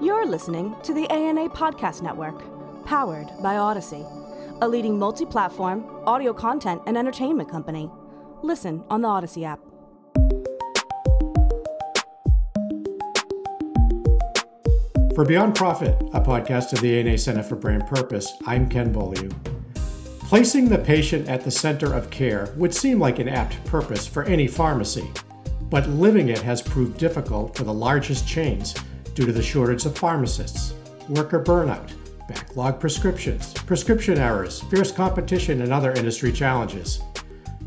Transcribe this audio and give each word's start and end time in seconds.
You're 0.00 0.26
listening 0.26 0.76
to 0.84 0.94
the 0.94 1.10
ANA 1.10 1.48
Podcast 1.48 2.02
Network, 2.02 2.44
powered 2.84 3.26
by 3.42 3.56
Audacy, 3.56 4.06
a 4.62 4.68
leading 4.68 4.96
multi 4.96 5.26
platform 5.26 5.84
audio 6.06 6.32
content 6.32 6.82
and 6.86 6.96
entertainment 6.96 7.50
company. 7.50 7.90
Listen 8.44 8.84
on 8.90 9.02
the 9.02 9.08
Audacy 9.08 9.42
app. 9.42 9.58
For 15.16 15.24
Beyond 15.24 15.56
Profit, 15.56 16.00
a 16.12 16.20
podcast 16.20 16.72
of 16.72 16.80
the 16.80 17.00
ANA 17.00 17.18
Center 17.18 17.42
for 17.42 17.56
Brand 17.56 17.84
Purpose, 17.88 18.32
I'm 18.46 18.68
Ken 18.68 18.92
Beaulieu. 18.92 19.28
Placing 20.20 20.68
the 20.68 20.78
patient 20.78 21.28
at 21.28 21.42
the 21.42 21.50
center 21.50 21.92
of 21.92 22.08
care 22.08 22.54
would 22.56 22.72
seem 22.72 23.00
like 23.00 23.18
an 23.18 23.28
apt 23.28 23.64
purpose 23.64 24.06
for 24.06 24.22
any 24.22 24.46
pharmacy, 24.46 25.10
but 25.62 25.88
living 25.88 26.28
it 26.28 26.38
has 26.42 26.62
proved 26.62 26.98
difficult 26.98 27.56
for 27.56 27.64
the 27.64 27.74
largest 27.74 28.28
chains 28.28 28.76
due 29.18 29.26
to 29.26 29.32
the 29.32 29.42
shortage 29.42 29.84
of 29.84 29.98
pharmacists, 29.98 30.74
worker 31.08 31.42
burnout, 31.42 31.90
backlog 32.28 32.78
prescriptions, 32.78 33.52
prescription 33.52 34.16
errors, 34.16 34.60
fierce 34.70 34.92
competition, 34.92 35.60
and 35.60 35.72
other 35.72 35.90
industry 35.94 36.30
challenges. 36.30 37.00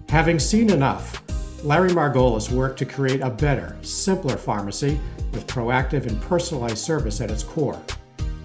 Having 0.08 0.40
seen 0.40 0.70
enough, 0.70 1.22
Larry 1.62 1.90
Margolis 1.90 2.50
worked 2.50 2.80
to 2.80 2.86
create 2.86 3.20
a 3.20 3.30
better, 3.30 3.76
simpler 3.82 4.38
pharmacy 4.38 4.98
with 5.34 5.46
proactive 5.46 6.08
and 6.08 6.22
personalized 6.22 6.78
service 6.78 7.20
at 7.20 7.30
its 7.30 7.44
core. 7.44 7.82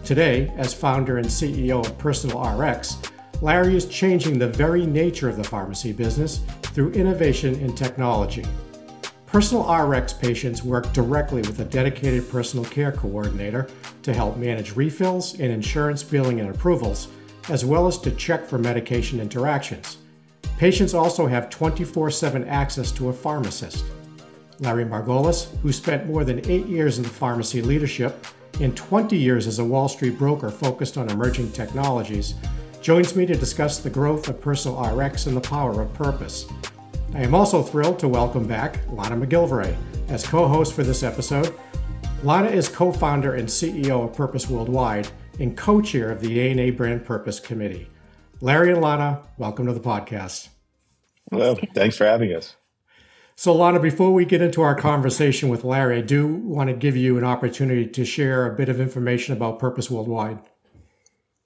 Today, 0.02 0.52
as 0.56 0.74
founder 0.74 1.18
and 1.18 1.28
CEO 1.28 1.86
of 1.86 1.96
Personal 1.98 2.42
RX, 2.58 2.96
Larry 3.40 3.76
is 3.76 3.86
changing 3.86 4.36
the 4.36 4.48
very 4.48 4.84
nature 4.84 5.28
of 5.28 5.36
the 5.36 5.44
pharmacy 5.44 5.92
business 5.92 6.40
through 6.62 6.90
innovation 6.90 7.54
and 7.62 7.76
technology. 7.76 8.44
Personal 9.26 9.64
RX 9.64 10.12
patients 10.12 10.62
work 10.62 10.92
directly 10.92 11.42
with 11.42 11.58
a 11.58 11.64
dedicated 11.64 12.30
personal 12.30 12.64
care 12.64 12.92
coordinator 12.92 13.68
to 14.02 14.14
help 14.14 14.36
manage 14.36 14.76
refills 14.76 15.34
and 15.34 15.52
insurance 15.52 16.02
billing 16.02 16.40
and 16.40 16.48
approvals, 16.48 17.08
as 17.48 17.64
well 17.64 17.88
as 17.88 17.98
to 17.98 18.12
check 18.12 18.46
for 18.46 18.56
medication 18.56 19.20
interactions. 19.20 19.98
Patients 20.58 20.94
also 20.94 21.26
have 21.26 21.50
24 21.50 22.10
7 22.10 22.44
access 22.44 22.92
to 22.92 23.08
a 23.08 23.12
pharmacist. 23.12 23.84
Larry 24.60 24.84
Margolis, 24.84 25.54
who 25.58 25.72
spent 25.72 26.06
more 26.06 26.24
than 26.24 26.48
eight 26.50 26.66
years 26.66 26.96
in 26.96 27.02
the 27.02 27.10
pharmacy 27.10 27.60
leadership 27.60 28.26
and 28.60 28.74
20 28.74 29.18
years 29.18 29.46
as 29.46 29.58
a 29.58 29.64
Wall 29.64 29.88
Street 29.88 30.16
broker 30.16 30.50
focused 30.50 30.96
on 30.96 31.10
emerging 31.10 31.52
technologies, 31.52 32.34
joins 32.80 33.16
me 33.16 33.26
to 33.26 33.34
discuss 33.34 33.80
the 33.80 33.90
growth 33.90 34.28
of 34.28 34.40
personal 34.40 34.80
RX 34.82 35.26
and 35.26 35.36
the 35.36 35.40
power 35.40 35.82
of 35.82 35.92
purpose. 35.92 36.46
I 37.14 37.22
am 37.22 37.34
also 37.34 37.62
thrilled 37.62 37.98
to 38.00 38.08
welcome 38.08 38.46
back 38.46 38.80
Lana 38.90 39.16
McGilvray 39.16 39.74
as 40.08 40.26
co 40.26 40.46
host 40.48 40.74
for 40.74 40.82
this 40.82 41.02
episode. 41.02 41.54
Lana 42.22 42.48
is 42.48 42.68
co 42.68 42.92
founder 42.92 43.34
and 43.34 43.48
CEO 43.48 44.04
of 44.04 44.14
Purpose 44.14 44.50
Worldwide 44.50 45.08
and 45.38 45.56
co 45.56 45.80
chair 45.80 46.10
of 46.10 46.20
the 46.20 46.40
ANA 46.40 46.72
Brand 46.72 47.04
Purpose 47.04 47.40
Committee. 47.40 47.88
Larry 48.40 48.72
and 48.72 48.82
Lana, 48.82 49.22
welcome 49.38 49.66
to 49.66 49.72
the 49.72 49.80
podcast. 49.80 50.48
Hello, 51.30 51.56
thanks 51.74 51.96
for 51.96 52.04
having 52.04 52.34
us. 52.34 52.56
So, 53.36 53.54
Lana, 53.54 53.80
before 53.80 54.12
we 54.12 54.24
get 54.24 54.42
into 54.42 54.62
our 54.62 54.74
conversation 54.74 55.48
with 55.48 55.64
Larry, 55.64 55.98
I 55.98 56.02
do 56.02 56.26
want 56.26 56.70
to 56.70 56.74
give 56.74 56.96
you 56.96 57.18
an 57.18 57.24
opportunity 57.24 57.86
to 57.86 58.04
share 58.04 58.46
a 58.46 58.56
bit 58.56 58.68
of 58.68 58.80
information 58.80 59.36
about 59.36 59.58
Purpose 59.58 59.90
Worldwide. 59.90 60.38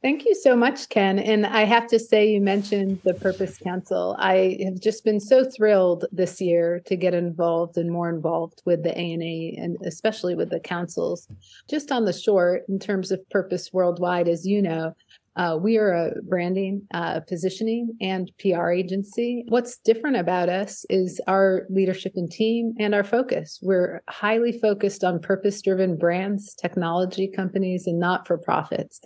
Thank 0.02 0.24
you 0.24 0.34
so 0.34 0.56
much, 0.56 0.88
Ken. 0.88 1.18
And 1.18 1.44
I 1.44 1.64
have 1.64 1.86
to 1.88 1.98
say, 1.98 2.30
you 2.30 2.40
mentioned 2.40 3.00
the 3.04 3.12
Purpose 3.12 3.58
Council. 3.58 4.16
I 4.18 4.56
have 4.64 4.80
just 4.80 5.04
been 5.04 5.20
so 5.20 5.44
thrilled 5.44 6.06
this 6.10 6.40
year 6.40 6.80
to 6.86 6.96
get 6.96 7.12
involved 7.12 7.76
and 7.76 7.90
more 7.90 8.08
involved 8.08 8.62
with 8.64 8.82
the 8.82 8.96
ANA 8.96 9.62
and 9.62 9.76
especially 9.84 10.34
with 10.34 10.48
the 10.48 10.60
councils. 10.60 11.28
Just 11.68 11.92
on 11.92 12.06
the 12.06 12.14
short, 12.14 12.62
in 12.70 12.78
terms 12.78 13.10
of 13.10 13.28
Purpose 13.28 13.74
Worldwide, 13.74 14.26
as 14.26 14.46
you 14.46 14.62
know, 14.62 14.94
uh, 15.36 15.58
we 15.60 15.76
are 15.76 15.92
a 15.92 16.22
branding, 16.22 16.82
uh, 16.94 17.20
positioning, 17.20 17.94
and 18.00 18.30
PR 18.38 18.70
agency. 18.70 19.44
What's 19.48 19.78
different 19.78 20.16
about 20.16 20.48
us 20.48 20.86
is 20.88 21.20
our 21.26 21.66
leadership 21.68 22.12
and 22.16 22.30
team 22.30 22.74
and 22.78 22.94
our 22.94 23.04
focus. 23.04 23.58
We're 23.62 24.02
highly 24.08 24.58
focused 24.58 25.04
on 25.04 25.20
purpose 25.20 25.60
driven 25.60 25.98
brands, 25.98 26.54
technology 26.54 27.28
companies, 27.28 27.86
and 27.86 28.00
not 28.00 28.26
for 28.26 28.38
profits 28.38 29.00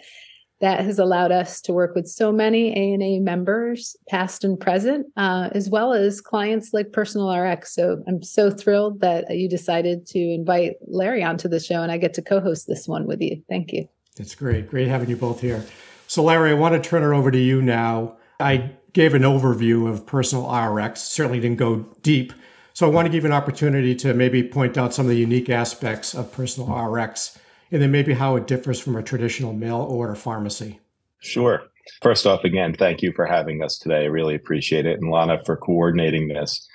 that 0.65 0.83
has 0.83 0.99
allowed 0.99 1.31
us 1.31 1.61
to 1.61 1.75
work 1.75 1.95
with 1.95 2.09
so 2.09 2.33
many 2.33 2.73
ANA 2.73 3.21
members, 3.21 3.99
past 4.09 4.45
and 4.45 4.59
present, 4.59 5.07
uh, 5.19 5.51
as 5.53 5.69
well 5.69 5.93
as 5.93 6.23
clients 6.23 6.73
like 6.73 6.91
Personal 6.91 7.31
RX. 7.31 7.75
So 7.75 8.03
I'm 8.09 8.23
so 8.23 8.51
thrilled 8.51 9.03
that 9.03 9.37
you 9.37 9.47
decided 9.47 10.07
to 10.07 10.19
invite 10.19 10.77
Larry 10.87 11.23
onto 11.23 11.49
the 11.49 11.61
show 11.61 11.83
and 11.83 11.93
I 11.93 11.99
get 11.99 12.15
to 12.15 12.23
co 12.23 12.41
host 12.41 12.67
this 12.67 12.89
one 12.89 13.07
with 13.07 13.21
you. 13.21 13.43
Thank 13.47 13.75
you. 13.75 13.87
That's 14.17 14.35
great. 14.35 14.71
Great 14.71 14.89
having 14.89 15.11
you 15.11 15.17
both 15.17 15.43
here. 15.43 15.67
So, 16.07 16.23
Larry, 16.23 16.53
I 16.53 16.55
want 16.55 16.83
to 16.83 16.89
turn 16.89 17.03
it 17.03 17.15
over 17.15 17.31
to 17.31 17.39
you 17.39 17.61
now. 17.61 18.17
I 18.41 18.71
gave 18.95 19.13
an 19.13 19.21
overview 19.21 19.87
of 19.87 20.07
Personal 20.07 20.51
RX, 20.51 21.03
certainly 21.03 21.41
didn't 21.41 21.59
go 21.59 21.85
deep. 22.01 22.33
So, 22.73 22.87
I 22.87 22.91
want 22.91 23.05
to 23.05 23.11
give 23.13 23.25
you 23.25 23.29
an 23.29 23.37
opportunity 23.37 23.95
to 23.97 24.15
maybe 24.15 24.43
point 24.43 24.79
out 24.79 24.95
some 24.95 25.05
of 25.05 25.11
the 25.11 25.19
unique 25.19 25.51
aspects 25.51 26.15
of 26.15 26.33
Personal 26.33 26.75
RX 26.75 27.39
and 27.75 27.83
then 27.83 27.91
maybe 27.91 28.15
how 28.15 28.37
it 28.37 28.47
differs 28.47 28.79
from 28.79 28.95
a 28.95 29.03
traditional 29.03 29.53
mail 29.53 29.79
order 29.79 30.15
pharmacy. 30.15 30.79
Sure. 31.19 31.65
First 32.01 32.25
off, 32.25 32.45
again, 32.45 32.73
thank 32.73 33.03
you 33.03 33.13
for 33.13 33.27
having 33.27 33.65
us 33.65 33.79
today. 33.79 34.03
I 34.03 34.05
really 34.05 34.37
appreciate 34.37 34.87
it. 34.87 35.01
And 35.01 35.11
Lana 35.11 35.43
for 35.45 35.57
coordinating 35.57 36.29
this. 36.29 36.69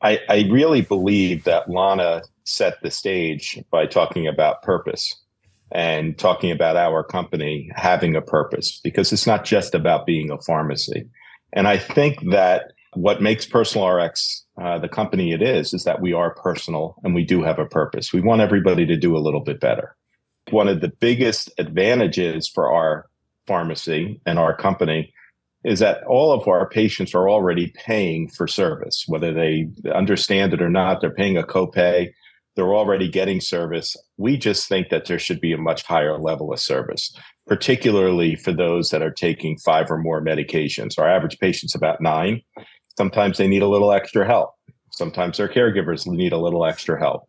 I, 0.00 0.18
I 0.30 0.48
really 0.50 0.80
believe 0.80 1.44
that 1.44 1.68
Lana 1.68 2.22
set 2.44 2.80
the 2.82 2.90
stage 2.90 3.62
by 3.70 3.84
talking 3.84 4.26
about 4.26 4.62
purpose 4.62 5.14
and 5.72 6.16
talking 6.16 6.50
about 6.50 6.76
our 6.76 7.04
company 7.04 7.70
having 7.76 8.16
a 8.16 8.22
purpose 8.22 8.80
because 8.82 9.12
it's 9.12 9.26
not 9.26 9.44
just 9.44 9.74
about 9.74 10.06
being 10.06 10.30
a 10.30 10.38
pharmacy. 10.38 11.06
And 11.52 11.68
I 11.68 11.76
think 11.76 12.30
that 12.30 12.72
what 12.94 13.20
makes 13.20 13.44
Personal 13.44 13.88
RX 13.88 14.46
uh, 14.58 14.78
the 14.78 14.88
company 14.88 15.32
it 15.32 15.42
is 15.42 15.74
is 15.74 15.84
that 15.84 16.00
we 16.00 16.14
are 16.14 16.34
personal 16.34 16.96
and 17.04 17.14
we 17.14 17.26
do 17.26 17.42
have 17.42 17.58
a 17.58 17.66
purpose. 17.66 18.14
We 18.14 18.22
want 18.22 18.40
everybody 18.40 18.86
to 18.86 18.96
do 18.96 19.14
a 19.14 19.20
little 19.20 19.40
bit 19.40 19.60
better. 19.60 19.94
One 20.50 20.68
of 20.68 20.80
the 20.80 20.92
biggest 21.00 21.50
advantages 21.58 22.48
for 22.48 22.72
our 22.72 23.06
pharmacy 23.46 24.20
and 24.26 24.38
our 24.38 24.56
company 24.56 25.12
is 25.64 25.80
that 25.80 26.04
all 26.04 26.32
of 26.32 26.46
our 26.46 26.68
patients 26.68 27.14
are 27.14 27.28
already 27.28 27.72
paying 27.74 28.28
for 28.28 28.46
service, 28.46 29.04
whether 29.08 29.32
they 29.32 29.68
understand 29.92 30.54
it 30.54 30.62
or 30.62 30.70
not. 30.70 31.00
They're 31.00 31.10
paying 31.10 31.36
a 31.36 31.42
copay. 31.42 32.12
They're 32.54 32.74
already 32.74 33.08
getting 33.10 33.40
service. 33.40 33.96
We 34.16 34.36
just 34.36 34.68
think 34.68 34.88
that 34.90 35.06
there 35.06 35.18
should 35.18 35.40
be 35.40 35.52
a 35.52 35.58
much 35.58 35.82
higher 35.82 36.18
level 36.18 36.52
of 36.52 36.60
service, 36.60 37.14
particularly 37.46 38.36
for 38.36 38.52
those 38.52 38.90
that 38.90 39.02
are 39.02 39.10
taking 39.10 39.58
five 39.58 39.90
or 39.90 39.98
more 39.98 40.24
medications. 40.24 40.98
Our 40.98 41.08
average 41.08 41.38
patient's 41.40 41.74
about 41.74 42.00
nine. 42.00 42.42
Sometimes 42.96 43.36
they 43.36 43.48
need 43.48 43.62
a 43.62 43.68
little 43.68 43.92
extra 43.92 44.24
help. 44.24 44.54
Sometimes 44.92 45.36
their 45.36 45.48
caregivers 45.48 46.06
need 46.06 46.32
a 46.32 46.38
little 46.38 46.64
extra 46.64 46.98
help. 46.98 47.28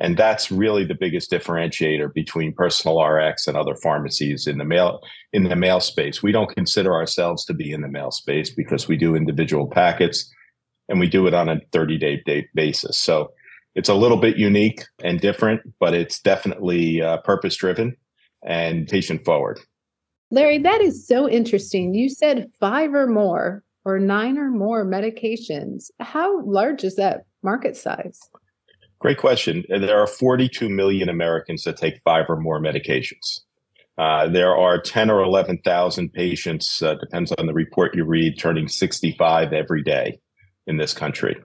And 0.00 0.16
that's 0.16 0.50
really 0.50 0.84
the 0.84 0.94
biggest 0.94 1.30
differentiator 1.30 2.14
between 2.14 2.54
personal 2.54 3.02
RX 3.02 3.48
and 3.48 3.56
other 3.56 3.74
pharmacies 3.74 4.46
in 4.46 4.58
the 4.58 4.64
mail 4.64 5.00
in 5.32 5.44
the 5.44 5.56
mail 5.56 5.80
space. 5.80 6.22
We 6.22 6.32
don't 6.32 6.54
consider 6.54 6.94
ourselves 6.94 7.44
to 7.46 7.54
be 7.54 7.72
in 7.72 7.80
the 7.80 7.88
mail 7.88 8.12
space 8.12 8.50
because 8.50 8.86
we 8.86 8.96
do 8.96 9.16
individual 9.16 9.66
packets 9.66 10.32
and 10.88 11.00
we 11.00 11.08
do 11.08 11.26
it 11.26 11.34
on 11.34 11.48
a 11.48 11.60
30 11.72 11.98
day 11.98 12.48
basis. 12.54 12.98
So 12.98 13.32
it's 13.74 13.88
a 13.88 13.94
little 13.94 14.16
bit 14.16 14.36
unique 14.36 14.84
and 15.02 15.20
different, 15.20 15.60
but 15.80 15.94
it's 15.94 16.20
definitely 16.20 17.02
uh, 17.02 17.18
purpose 17.18 17.56
driven 17.56 17.96
and 18.44 18.86
patient 18.86 19.24
forward. 19.24 19.60
Larry, 20.30 20.58
that 20.58 20.80
is 20.80 21.06
so 21.06 21.28
interesting. 21.28 21.94
You 21.94 22.08
said 22.08 22.50
five 22.60 22.94
or 22.94 23.06
more 23.06 23.62
or 23.84 23.98
nine 23.98 24.36
or 24.38 24.50
more 24.50 24.84
medications. 24.84 25.90
How 26.00 26.44
large 26.44 26.84
is 26.84 26.96
that 26.96 27.24
market 27.42 27.76
size? 27.76 28.18
Great 29.00 29.18
question. 29.18 29.64
There 29.68 30.00
are 30.00 30.08
42 30.08 30.68
million 30.68 31.08
Americans 31.08 31.62
that 31.64 31.76
take 31.76 32.00
five 32.02 32.26
or 32.28 32.36
more 32.36 32.60
medications. 32.60 33.40
Uh, 33.96 34.28
there 34.28 34.56
are 34.56 34.80
10 34.80 35.10
or 35.10 35.22
11,000 35.22 36.12
patients, 36.12 36.82
uh, 36.82 36.94
depends 36.94 37.32
on 37.32 37.46
the 37.46 37.52
report 37.52 37.96
you 37.96 38.04
read, 38.04 38.38
turning 38.38 38.68
65 38.68 39.52
every 39.52 39.82
day 39.82 40.20
in 40.66 40.76
this 40.76 40.94
country. 40.94 41.36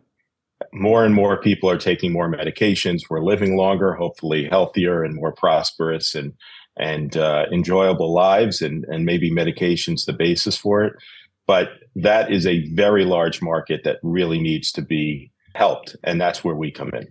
More 0.71 1.03
and 1.03 1.13
more 1.13 1.41
people 1.41 1.69
are 1.69 1.77
taking 1.77 2.11
more 2.11 2.31
medications. 2.31 3.01
We're 3.09 3.23
living 3.23 3.57
longer, 3.57 3.93
hopefully 3.93 4.47
healthier 4.49 5.03
and 5.03 5.15
more 5.15 5.33
prosperous 5.33 6.15
and 6.15 6.33
and 6.75 7.17
uh, 7.17 7.45
enjoyable 7.51 8.13
lives, 8.13 8.61
and 8.61 8.83
and 8.85 9.05
maybe 9.05 9.29
medications 9.29 10.05
the 10.05 10.13
basis 10.13 10.57
for 10.57 10.83
it. 10.83 10.93
But 11.45 11.69
that 11.95 12.31
is 12.31 12.47
a 12.47 12.67
very 12.69 13.05
large 13.05 13.41
market 13.41 13.81
that 13.83 13.99
really 14.01 14.39
needs 14.39 14.71
to 14.71 14.81
be 14.81 15.31
helped, 15.53 15.95
and 16.03 16.19
that's 16.19 16.43
where 16.43 16.55
we 16.55 16.71
come 16.71 16.89
in. 16.93 17.07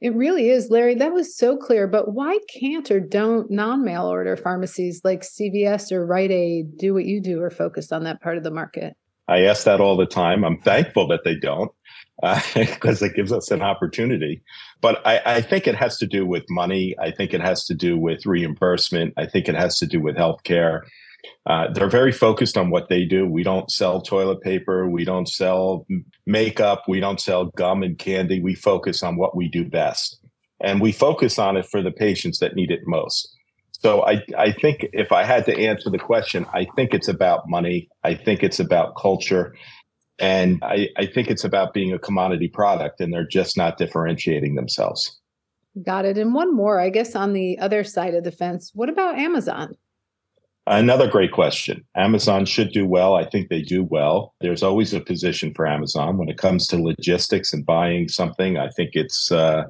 It 0.00 0.14
really 0.14 0.48
is, 0.48 0.70
Larry. 0.70 0.94
That 0.94 1.12
was 1.12 1.36
so 1.36 1.56
clear. 1.56 1.86
But 1.86 2.14
why 2.14 2.38
can't 2.48 2.90
or 2.90 3.00
don't 3.00 3.50
non 3.50 3.84
mail 3.84 4.06
order 4.06 4.36
pharmacies 4.36 5.02
like 5.04 5.20
CVS 5.20 5.92
or 5.92 6.06
Rite 6.06 6.30
Aid 6.30 6.78
do 6.78 6.94
what 6.94 7.04
you 7.04 7.20
do 7.20 7.40
or 7.40 7.50
focus 7.50 7.92
on 7.92 8.04
that 8.04 8.22
part 8.22 8.38
of 8.38 8.44
the 8.44 8.50
market? 8.50 8.96
I 9.28 9.42
ask 9.42 9.64
that 9.64 9.80
all 9.80 9.96
the 9.96 10.06
time. 10.06 10.44
I'm 10.44 10.60
thankful 10.60 11.06
that 11.08 11.20
they 11.24 11.36
don't 11.36 11.70
because 12.54 13.02
uh, 13.02 13.06
it 13.06 13.14
gives 13.14 13.32
us 13.32 13.50
an 13.50 13.62
opportunity. 13.62 14.42
But 14.80 15.06
I, 15.06 15.20
I, 15.36 15.40
think 15.40 15.66
it 15.66 15.74
has 15.74 15.96
to 15.98 16.06
do 16.06 16.26
with 16.26 16.44
money. 16.50 16.94
I 17.00 17.10
think 17.10 17.32
it 17.32 17.40
has 17.40 17.64
to 17.66 17.74
do 17.74 17.96
with 17.96 18.26
reimbursement. 18.26 19.14
I 19.16 19.26
think 19.26 19.48
it 19.48 19.54
has 19.54 19.78
to 19.78 19.86
do 19.86 20.00
with 20.00 20.16
healthcare. 20.16 20.80
Uh, 21.46 21.72
they're 21.72 21.88
very 21.88 22.12
focused 22.12 22.56
on 22.56 22.70
what 22.70 22.88
they 22.88 23.04
do. 23.04 23.26
We 23.26 23.42
don't 23.42 23.70
sell 23.70 24.00
toilet 24.00 24.40
paper. 24.40 24.88
We 24.88 25.04
don't 25.04 25.28
sell 25.28 25.86
makeup. 26.26 26.84
We 26.88 27.00
don't 27.00 27.20
sell 27.20 27.46
gum 27.46 27.82
and 27.82 27.98
candy. 27.98 28.40
We 28.40 28.54
focus 28.54 29.02
on 29.02 29.16
what 29.16 29.36
we 29.36 29.48
do 29.48 29.64
best. 29.64 30.18
And 30.62 30.80
we 30.80 30.92
focus 30.92 31.38
on 31.38 31.56
it 31.56 31.66
for 31.66 31.82
the 31.82 31.90
patients 31.90 32.38
that 32.40 32.54
need 32.54 32.70
it 32.70 32.80
most. 32.86 33.34
So 33.72 34.02
I, 34.04 34.22
I 34.36 34.52
think 34.52 34.88
if 34.92 35.10
I 35.10 35.24
had 35.24 35.46
to 35.46 35.56
answer 35.56 35.88
the 35.88 35.98
question, 35.98 36.44
I 36.52 36.66
think 36.76 36.92
it's 36.92 37.08
about 37.08 37.48
money. 37.48 37.88
I 38.04 38.14
think 38.14 38.42
it's 38.42 38.60
about 38.60 38.94
culture. 38.96 39.56
And 40.18 40.62
I, 40.62 40.88
I 40.98 41.06
think 41.06 41.30
it's 41.30 41.44
about 41.44 41.72
being 41.72 41.94
a 41.94 41.98
commodity 41.98 42.48
product 42.48 43.00
and 43.00 43.10
they're 43.10 43.26
just 43.26 43.56
not 43.56 43.78
differentiating 43.78 44.54
themselves. 44.54 45.18
Got 45.82 46.04
it. 46.04 46.18
And 46.18 46.34
one 46.34 46.54
more, 46.54 46.78
I 46.78 46.90
guess, 46.90 47.16
on 47.16 47.32
the 47.32 47.58
other 47.58 47.82
side 47.84 48.14
of 48.14 48.24
the 48.24 48.32
fence. 48.32 48.70
What 48.74 48.90
about 48.90 49.18
Amazon? 49.18 49.76
Another 50.70 51.08
great 51.08 51.32
question. 51.32 51.84
Amazon 51.96 52.46
should 52.46 52.72
do 52.72 52.86
well. 52.86 53.16
I 53.16 53.24
think 53.24 53.48
they 53.48 53.60
do 53.60 53.82
well. 53.82 54.34
There's 54.40 54.62
always 54.62 54.94
a 54.94 55.00
position 55.00 55.52
for 55.52 55.66
Amazon 55.66 56.16
when 56.16 56.28
it 56.28 56.38
comes 56.38 56.66
to 56.68 56.80
logistics 56.80 57.52
and 57.52 57.66
buying 57.66 58.08
something. 58.08 58.56
I 58.56 58.68
think 58.70 58.90
it's 58.94 59.32
uh, 59.32 59.64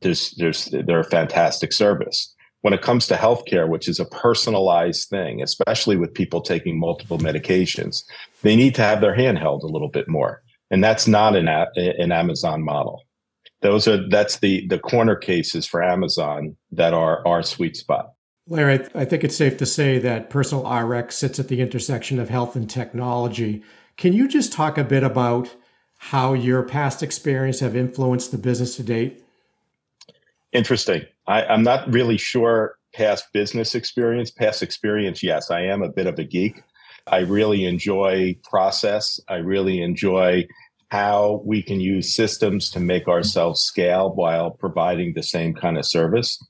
there's 0.00 0.30
there's 0.38 0.66
they're 0.86 1.00
a 1.00 1.04
fantastic 1.04 1.72
service 1.72 2.34
when 2.64 2.72
it 2.72 2.80
comes 2.80 3.06
to 3.06 3.14
healthcare, 3.14 3.68
which 3.68 3.86
is 3.88 4.00
a 4.00 4.06
personalized 4.06 5.10
thing, 5.10 5.42
especially 5.42 5.98
with 5.98 6.14
people 6.14 6.40
taking 6.40 6.78
multiple 6.78 7.18
medications, 7.18 8.04
they 8.40 8.56
need 8.56 8.74
to 8.74 8.80
have 8.80 9.02
their 9.02 9.14
hand 9.14 9.38
held 9.38 9.62
a 9.62 9.66
little 9.66 9.90
bit 9.90 10.08
more. 10.08 10.42
And 10.70 10.82
that's 10.82 11.06
not 11.06 11.36
an, 11.36 11.46
an 11.46 12.10
Amazon 12.10 12.62
model. 12.62 13.02
Those 13.60 13.86
are 13.86 14.08
that's 14.08 14.38
the 14.38 14.66
the 14.68 14.78
corner 14.78 15.14
cases 15.14 15.66
for 15.66 15.82
Amazon 15.82 16.56
that 16.72 16.94
are 16.94 17.26
our 17.26 17.42
sweet 17.42 17.76
spot. 17.76 18.13
Larry, 18.46 18.86
I 18.94 19.06
think 19.06 19.24
it's 19.24 19.36
safe 19.36 19.56
to 19.58 19.66
say 19.66 19.98
that 19.98 20.28
personal 20.28 20.70
RX 20.70 21.16
sits 21.16 21.38
at 21.38 21.48
the 21.48 21.62
intersection 21.62 22.18
of 22.18 22.28
health 22.28 22.56
and 22.56 22.68
technology. 22.68 23.62
Can 23.96 24.12
you 24.12 24.28
just 24.28 24.52
talk 24.52 24.76
a 24.76 24.84
bit 24.84 25.02
about 25.02 25.54
how 25.96 26.34
your 26.34 26.62
past 26.62 27.02
experience 27.02 27.60
have 27.60 27.74
influenced 27.74 28.32
the 28.32 28.38
business 28.38 28.76
to 28.76 28.82
date? 28.82 29.24
Interesting. 30.52 31.02
I, 31.26 31.44
I'm 31.44 31.62
not 31.62 31.90
really 31.90 32.18
sure 32.18 32.76
past 32.92 33.32
business 33.32 33.74
experience. 33.74 34.30
Past 34.30 34.62
experience, 34.62 35.22
yes, 35.22 35.50
I 35.50 35.62
am 35.62 35.82
a 35.82 35.88
bit 35.88 36.06
of 36.06 36.18
a 36.18 36.24
geek. 36.24 36.62
I 37.06 37.20
really 37.20 37.64
enjoy 37.64 38.36
process. 38.44 39.18
I 39.28 39.36
really 39.36 39.80
enjoy 39.80 40.46
how 40.90 41.42
we 41.44 41.62
can 41.62 41.80
use 41.80 42.14
systems 42.14 42.70
to 42.70 42.80
make 42.80 43.08
ourselves 43.08 43.62
scale 43.62 44.14
while 44.14 44.50
providing 44.50 45.14
the 45.14 45.22
same 45.22 45.54
kind 45.54 45.78
of 45.78 45.86
service. 45.86 46.42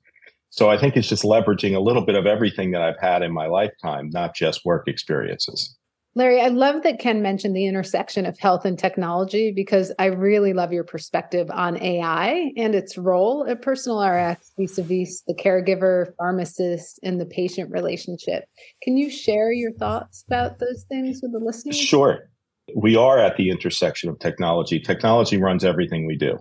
So 0.55 0.71
I 0.71 0.79
think 0.79 0.97
it's 0.97 1.09
just 1.09 1.25
leveraging 1.25 1.75
a 1.75 1.81
little 1.81 2.07
bit 2.07 2.15
of 2.15 2.27
everything 2.27 2.71
that 2.71 2.81
I've 2.81 3.01
had 3.01 3.23
in 3.23 3.33
my 3.33 3.49
lifetime, 3.49 4.09
not 4.11 4.37
just 4.37 4.65
work 4.65 4.87
experiences. 4.87 5.77
Larry, 6.15 6.41
I 6.41 6.47
love 6.47 6.85
that 6.85 7.01
Ken 7.01 7.23
mentioned 7.23 7.57
the 7.57 7.67
intersection 7.67 8.25
of 8.25 8.39
health 8.39 8.65
and 8.65 8.79
technology 8.79 9.51
because 9.51 9.91
I 9.99 10.05
really 10.05 10.53
love 10.53 10.73
your 10.73 10.85
perspective 10.85 11.51
on 11.51 11.83
AI 11.83 12.53
and 12.57 12.73
its 12.73 12.97
role 12.97 13.45
at 13.49 13.63
personal 13.63 14.01
RX 14.01 14.53
vis 14.57 14.79
a 14.79 14.85
vis 14.85 15.25
the 15.27 15.35
caregiver, 15.35 16.13
pharmacist, 16.19 17.01
and 17.03 17.21
the 17.21 17.27
patient 17.27 17.73
relationship. 17.73 18.45
Can 18.81 18.97
you 18.97 19.11
share 19.11 19.51
your 19.51 19.73
thoughts 19.73 20.23
about 20.29 20.61
those 20.61 20.85
things 20.85 21.19
with 21.21 21.33
the 21.33 21.41
listeners? 21.41 21.81
Sure. 21.81 22.31
We 22.77 22.95
are 22.95 23.19
at 23.19 23.37
the 23.37 23.51
intersection 23.51 24.09
of 24.09 24.21
technology. 24.21 24.79
Technology 24.79 25.37
runs 25.37 25.65
everything 25.65 26.07
we 26.07 26.17
do. 26.17 26.39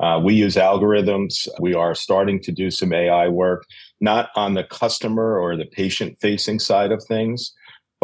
Uh, 0.00 0.20
we 0.22 0.34
use 0.34 0.56
algorithms. 0.56 1.48
We 1.60 1.74
are 1.74 1.94
starting 1.94 2.40
to 2.42 2.52
do 2.52 2.70
some 2.70 2.92
AI 2.92 3.28
work, 3.28 3.64
not 4.00 4.30
on 4.36 4.54
the 4.54 4.64
customer 4.64 5.38
or 5.38 5.56
the 5.56 5.66
patient 5.66 6.18
facing 6.20 6.58
side 6.58 6.92
of 6.92 7.02
things 7.04 7.52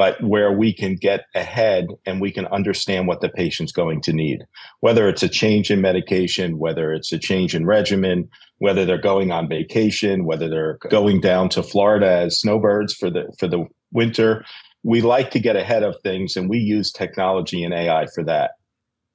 but 0.01 0.19
where 0.23 0.51
we 0.51 0.73
can 0.73 0.97
get 0.97 1.27
ahead 1.35 1.89
and 2.07 2.23
we 2.23 2.33
can 2.33 2.47
understand 2.47 3.07
what 3.07 3.21
the 3.21 3.29
patient's 3.29 3.71
going 3.71 4.01
to 4.01 4.15
need, 4.15 4.43
whether 4.81 5.11
it's 5.11 5.23
a 5.23 5.29
change 5.29 5.71
in 5.71 5.83
medication, 5.83 6.59
whether 6.59 6.95
it's 6.95 7.13
a 7.13 7.19
change 7.19 7.55
in 7.55 7.67
regimen, 7.67 8.27
whether 8.61 8.87
they're 8.87 8.97
going 8.97 9.31
on 9.31 9.47
vacation, 9.47 10.25
whether 10.25 10.49
they're 10.49 10.79
going 10.89 11.21
down 11.21 11.51
to 11.51 11.63
Florida 11.63 12.11
as 12.11 12.41
snowbirds 12.41 12.95
for 12.95 13.11
the 13.11 13.31
for 13.39 13.47
the 13.47 13.67
winter. 13.93 14.43
We 14.83 15.03
like 15.03 15.31
to 15.33 15.39
get 15.39 15.57
ahead 15.57 15.83
of 15.83 16.01
things 16.01 16.35
and 16.35 16.49
we 16.49 16.57
use 16.61 16.91
technology 16.91 17.63
and 17.63 17.75
AI 17.75 18.07
for 18.15 18.25
that. 18.25 18.53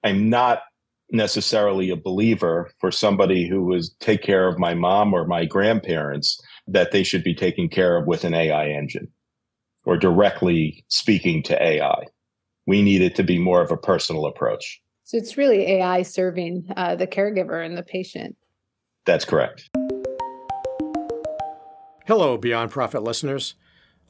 I'm 0.04 0.30
not 0.30 0.62
necessarily 1.12 1.90
a 1.90 1.96
believer 1.96 2.72
for 2.80 2.92
somebody 2.92 3.48
who 3.48 3.63
was 3.63 3.96
take 4.00 4.22
care 4.22 4.48
of 4.48 4.60
my 4.60 4.74
mom 4.74 5.13
or 5.13 5.25
my 5.25 5.46
grandparents 5.46 6.42
that 6.68 6.92
they 6.92 7.04
should 7.04 7.24
be 7.24 7.36
taken 7.36 7.69
care 7.69 7.98
of 7.98 8.07
with 8.07 8.24
an 8.24 8.34
AI 8.34 8.69
engine 8.69 9.07
or 9.86 9.98
directly 9.98 10.84
speaking 10.88 11.44
to 11.44 11.62
AI. 11.62 12.06
We 12.66 12.81
need 12.81 13.02
it 13.02 13.16
to 13.16 13.24
be 13.24 13.38
more 13.38 13.62
of 13.62 13.72
a 13.72 13.78
personal 13.78 14.25
approach. 14.25 14.81
So 15.04 15.18
it's 15.18 15.38
really 15.38 15.62
AI 15.74 16.02
serving 16.02 16.68
uh, 16.75 16.96
the 16.96 17.06
caregiver 17.06 17.63
and 17.63 17.78
the 17.78 17.84
patient. 17.84 18.36
That's 19.06 19.24
correct. 19.24 19.69
Hello, 22.07 22.38
Beyond 22.38 22.72
Profit 22.72 23.04
listeners. 23.04 23.54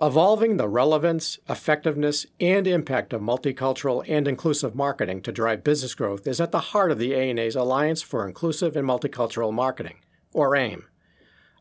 Evolving 0.01 0.57
the 0.57 0.67
relevance, 0.67 1.39
effectiveness, 1.47 2.25
and 2.41 2.67
impact 2.67 3.13
of 3.13 3.21
multicultural 3.21 4.03
and 4.09 4.27
inclusive 4.27 4.75
marketing 4.75 5.21
to 5.21 5.31
drive 5.31 5.63
business 5.63 5.95
growth 5.95 6.27
is 6.27 6.41
at 6.41 6.51
the 6.51 6.59
heart 6.59 6.91
of 6.91 6.99
the 6.99 7.15
ANA's 7.15 7.55
Alliance 7.55 8.01
for 8.01 8.27
Inclusive 8.27 8.75
and 8.75 8.85
Multicultural 8.85 9.53
Marketing, 9.53 9.99
or 10.33 10.53
AIM. 10.53 10.85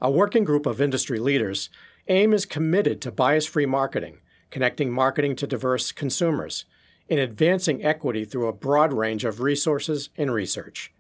A 0.02 0.10
working 0.10 0.42
group 0.42 0.66
of 0.66 0.81
industry 0.81 1.20
leaders 1.20 1.70
AIM 2.08 2.32
is 2.32 2.44
committed 2.44 3.00
to 3.02 3.12
bias 3.12 3.46
free 3.46 3.66
marketing, 3.66 4.19
connecting 4.50 4.90
marketing 4.90 5.36
to 5.36 5.46
diverse 5.46 5.92
consumers, 5.92 6.64
and 7.08 7.20
advancing 7.20 7.84
equity 7.84 8.25
through 8.25 8.48
a 8.48 8.52
broad 8.52 8.92
range 8.92 9.25
of 9.25 9.42
resources 9.42 10.10
and 10.16 10.34
research. 10.34 10.92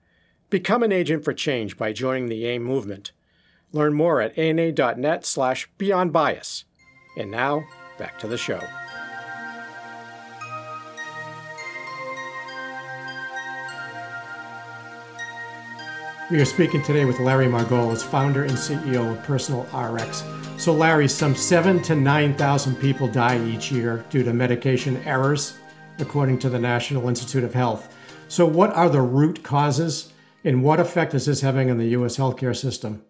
Become 0.50 0.84
an 0.84 0.92
agent 0.92 1.24
for 1.24 1.32
change 1.32 1.76
by 1.76 1.92
joining 1.92 2.28
the 2.28 2.46
AIM 2.46 2.62
movement. 2.62 3.10
Learn 3.72 3.92
more 3.92 4.20
at 4.20 4.38
ana.net 4.38 5.26
slash 5.26 5.68
beyondbias. 5.80 6.62
And 7.16 7.30
now, 7.30 7.64
back 7.98 8.18
to 8.20 8.26
the 8.26 8.38
show. 8.38 8.60
We 16.30 16.40
are 16.40 16.46
speaking 16.46 16.82
today 16.82 17.04
with 17.04 17.20
Larry 17.20 17.46
Margolis, 17.46 18.02
founder 18.02 18.44
and 18.44 18.54
CEO 18.54 19.12
of 19.16 19.22
Personal 19.24 19.62
RX. 19.72 20.24
So, 20.56 20.72
Larry, 20.72 21.06
some 21.06 21.36
seven 21.36 21.82
to 21.82 21.94
9,000 21.94 22.76
people 22.76 23.08
die 23.08 23.44
each 23.44 23.70
year 23.70 24.04
due 24.08 24.22
to 24.22 24.32
medication 24.32 24.96
errors, 25.04 25.58
according 25.98 26.38
to 26.40 26.48
the 26.48 26.58
National 26.58 27.08
Institute 27.08 27.44
of 27.44 27.52
Health. 27.52 27.94
So, 28.28 28.46
what 28.46 28.72
are 28.72 28.88
the 28.88 29.02
root 29.02 29.42
causes 29.42 30.12
and 30.44 30.64
what 30.64 30.80
effect 30.80 31.14
is 31.14 31.26
this 31.26 31.42
having 31.42 31.70
on 31.70 31.78
the 31.78 31.88
U.S. 31.88 32.16
healthcare 32.16 32.56
system? 32.56 33.04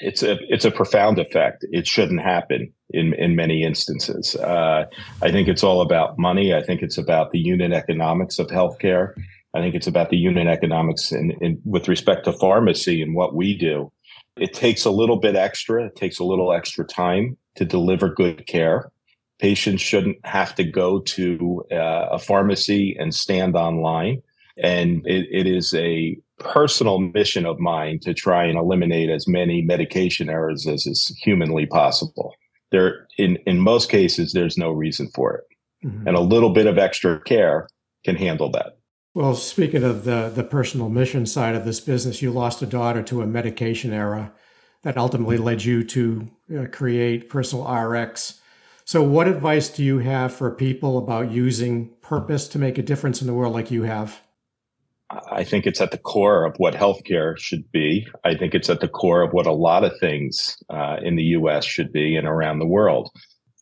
It's 0.00 0.22
a 0.22 0.38
it's 0.48 0.64
a 0.64 0.70
profound 0.70 1.18
effect. 1.18 1.64
It 1.70 1.86
shouldn't 1.86 2.22
happen 2.22 2.72
in 2.90 3.14
in 3.14 3.36
many 3.36 3.62
instances. 3.62 4.34
Uh, 4.36 4.86
I 5.22 5.30
think 5.30 5.48
it's 5.48 5.62
all 5.62 5.80
about 5.82 6.18
money. 6.18 6.54
I 6.54 6.62
think 6.62 6.82
it's 6.82 6.98
about 6.98 7.32
the 7.32 7.38
unit 7.38 7.72
economics 7.72 8.38
of 8.38 8.48
healthcare. 8.48 9.12
I 9.54 9.60
think 9.60 9.74
it's 9.74 9.86
about 9.86 10.10
the 10.10 10.16
unit 10.16 10.46
economics 10.46 11.10
and, 11.10 11.60
with 11.64 11.88
respect 11.88 12.24
to 12.24 12.32
pharmacy 12.32 13.02
and 13.02 13.14
what 13.14 13.34
we 13.34 13.56
do. 13.56 13.92
It 14.36 14.54
takes 14.54 14.84
a 14.84 14.90
little 14.90 15.16
bit 15.16 15.34
extra. 15.34 15.86
It 15.86 15.96
takes 15.96 16.18
a 16.18 16.24
little 16.24 16.52
extra 16.52 16.84
time 16.84 17.36
to 17.56 17.64
deliver 17.64 18.08
good 18.08 18.46
care. 18.46 18.90
Patients 19.40 19.82
shouldn't 19.82 20.24
have 20.24 20.54
to 20.54 20.64
go 20.64 21.00
to 21.00 21.64
uh, 21.72 22.08
a 22.12 22.18
pharmacy 22.18 22.96
and 22.98 23.12
stand 23.12 23.56
online. 23.56 24.22
And 24.56 25.04
it, 25.06 25.26
it 25.32 25.46
is 25.46 25.74
a 25.74 26.16
personal 26.40 26.98
mission 26.98 27.46
of 27.46 27.60
mine 27.60 28.00
to 28.00 28.12
try 28.12 28.44
and 28.44 28.58
eliminate 28.58 29.10
as 29.10 29.28
many 29.28 29.62
medication 29.62 30.28
errors 30.28 30.66
as 30.66 30.86
is 30.86 31.16
humanly 31.22 31.66
possible. 31.66 32.34
There, 32.72 33.06
in, 33.18 33.36
in 33.46 33.60
most 33.60 33.90
cases, 33.90 34.32
there's 34.32 34.56
no 34.56 34.70
reason 34.70 35.08
for 35.14 35.36
it. 35.36 35.44
Mm-hmm. 35.86 36.08
And 36.08 36.16
a 36.16 36.20
little 36.20 36.50
bit 36.50 36.66
of 36.66 36.78
extra 36.78 37.20
care 37.20 37.68
can 38.04 38.16
handle 38.16 38.50
that. 38.52 38.78
Well, 39.14 39.34
speaking 39.34 39.82
of 39.82 40.04
the, 40.04 40.30
the 40.34 40.44
personal 40.44 40.88
mission 40.88 41.26
side 41.26 41.54
of 41.54 41.64
this 41.64 41.80
business, 41.80 42.22
you 42.22 42.30
lost 42.30 42.62
a 42.62 42.66
daughter 42.66 43.02
to 43.04 43.22
a 43.22 43.26
medication 43.26 43.92
error 43.92 44.32
that 44.82 44.96
ultimately 44.96 45.36
led 45.36 45.64
you 45.64 45.84
to 45.84 46.30
uh, 46.56 46.66
create 46.70 47.28
Personal 47.28 47.70
RX. 47.70 48.40
So, 48.84 49.02
what 49.02 49.28
advice 49.28 49.68
do 49.68 49.84
you 49.84 49.98
have 49.98 50.32
for 50.32 50.50
people 50.50 50.96
about 50.96 51.30
using 51.30 51.90
purpose 52.00 52.48
to 52.48 52.58
make 52.58 52.78
a 52.78 52.82
difference 52.82 53.20
in 53.20 53.26
the 53.26 53.34
world 53.34 53.52
like 53.52 53.70
you 53.70 53.82
have? 53.82 54.20
I 55.30 55.42
think 55.42 55.66
it's 55.66 55.80
at 55.80 55.90
the 55.90 55.98
core 55.98 56.44
of 56.44 56.54
what 56.58 56.74
healthcare 56.74 57.36
should 57.36 57.70
be. 57.72 58.06
I 58.24 58.34
think 58.34 58.54
it's 58.54 58.70
at 58.70 58.80
the 58.80 58.88
core 58.88 59.22
of 59.22 59.32
what 59.32 59.46
a 59.46 59.52
lot 59.52 59.84
of 59.84 59.98
things 59.98 60.56
uh, 60.70 60.96
in 61.02 61.16
the 61.16 61.24
US 61.24 61.64
should 61.64 61.92
be 61.92 62.16
and 62.16 62.26
around 62.26 62.58
the 62.58 62.66
world. 62.66 63.10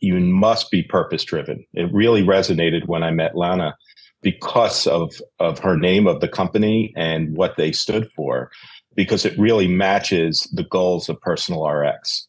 You 0.00 0.20
must 0.20 0.70
be 0.70 0.82
purpose 0.82 1.24
driven. 1.24 1.64
It 1.72 1.92
really 1.92 2.22
resonated 2.22 2.86
when 2.86 3.02
I 3.02 3.10
met 3.10 3.36
Lana 3.36 3.74
because 4.20 4.86
of, 4.86 5.14
of 5.38 5.58
her 5.60 5.76
name 5.76 6.06
of 6.06 6.20
the 6.20 6.28
company 6.28 6.92
and 6.96 7.36
what 7.36 7.56
they 7.56 7.72
stood 7.72 8.08
for, 8.14 8.50
because 8.94 9.24
it 9.24 9.38
really 9.38 9.68
matches 9.68 10.48
the 10.52 10.64
goals 10.64 11.08
of 11.08 11.20
personal 11.20 11.66
RX. 11.66 12.26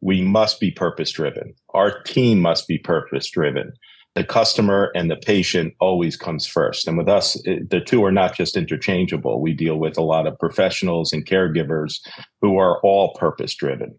We 0.00 0.22
must 0.22 0.60
be 0.60 0.70
purpose 0.70 1.10
driven. 1.10 1.54
Our 1.74 2.02
team 2.02 2.40
must 2.40 2.68
be 2.68 2.78
purpose 2.78 3.28
driven. 3.30 3.72
The 4.14 4.24
customer 4.24 4.90
and 4.94 5.10
the 5.10 5.16
patient 5.16 5.74
always 5.80 6.16
comes 6.16 6.46
first. 6.46 6.88
And 6.88 6.98
with 6.98 7.08
us, 7.08 7.36
it, 7.44 7.70
the 7.70 7.80
two 7.80 8.04
are 8.04 8.10
not 8.12 8.34
just 8.34 8.56
interchangeable. 8.56 9.40
We 9.40 9.54
deal 9.54 9.76
with 9.76 9.96
a 9.96 10.02
lot 10.02 10.26
of 10.26 10.38
professionals 10.38 11.12
and 11.12 11.24
caregivers 11.24 12.00
who 12.40 12.58
are 12.58 12.80
all 12.80 13.14
purpose 13.14 13.54
driven. 13.54 13.98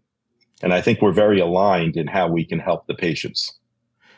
And 0.62 0.74
I 0.74 0.80
think 0.80 1.00
we're 1.00 1.12
very 1.12 1.40
aligned 1.40 1.96
in 1.96 2.06
how 2.06 2.28
we 2.28 2.44
can 2.44 2.58
help 2.58 2.86
the 2.86 2.94
patients. 2.94 3.58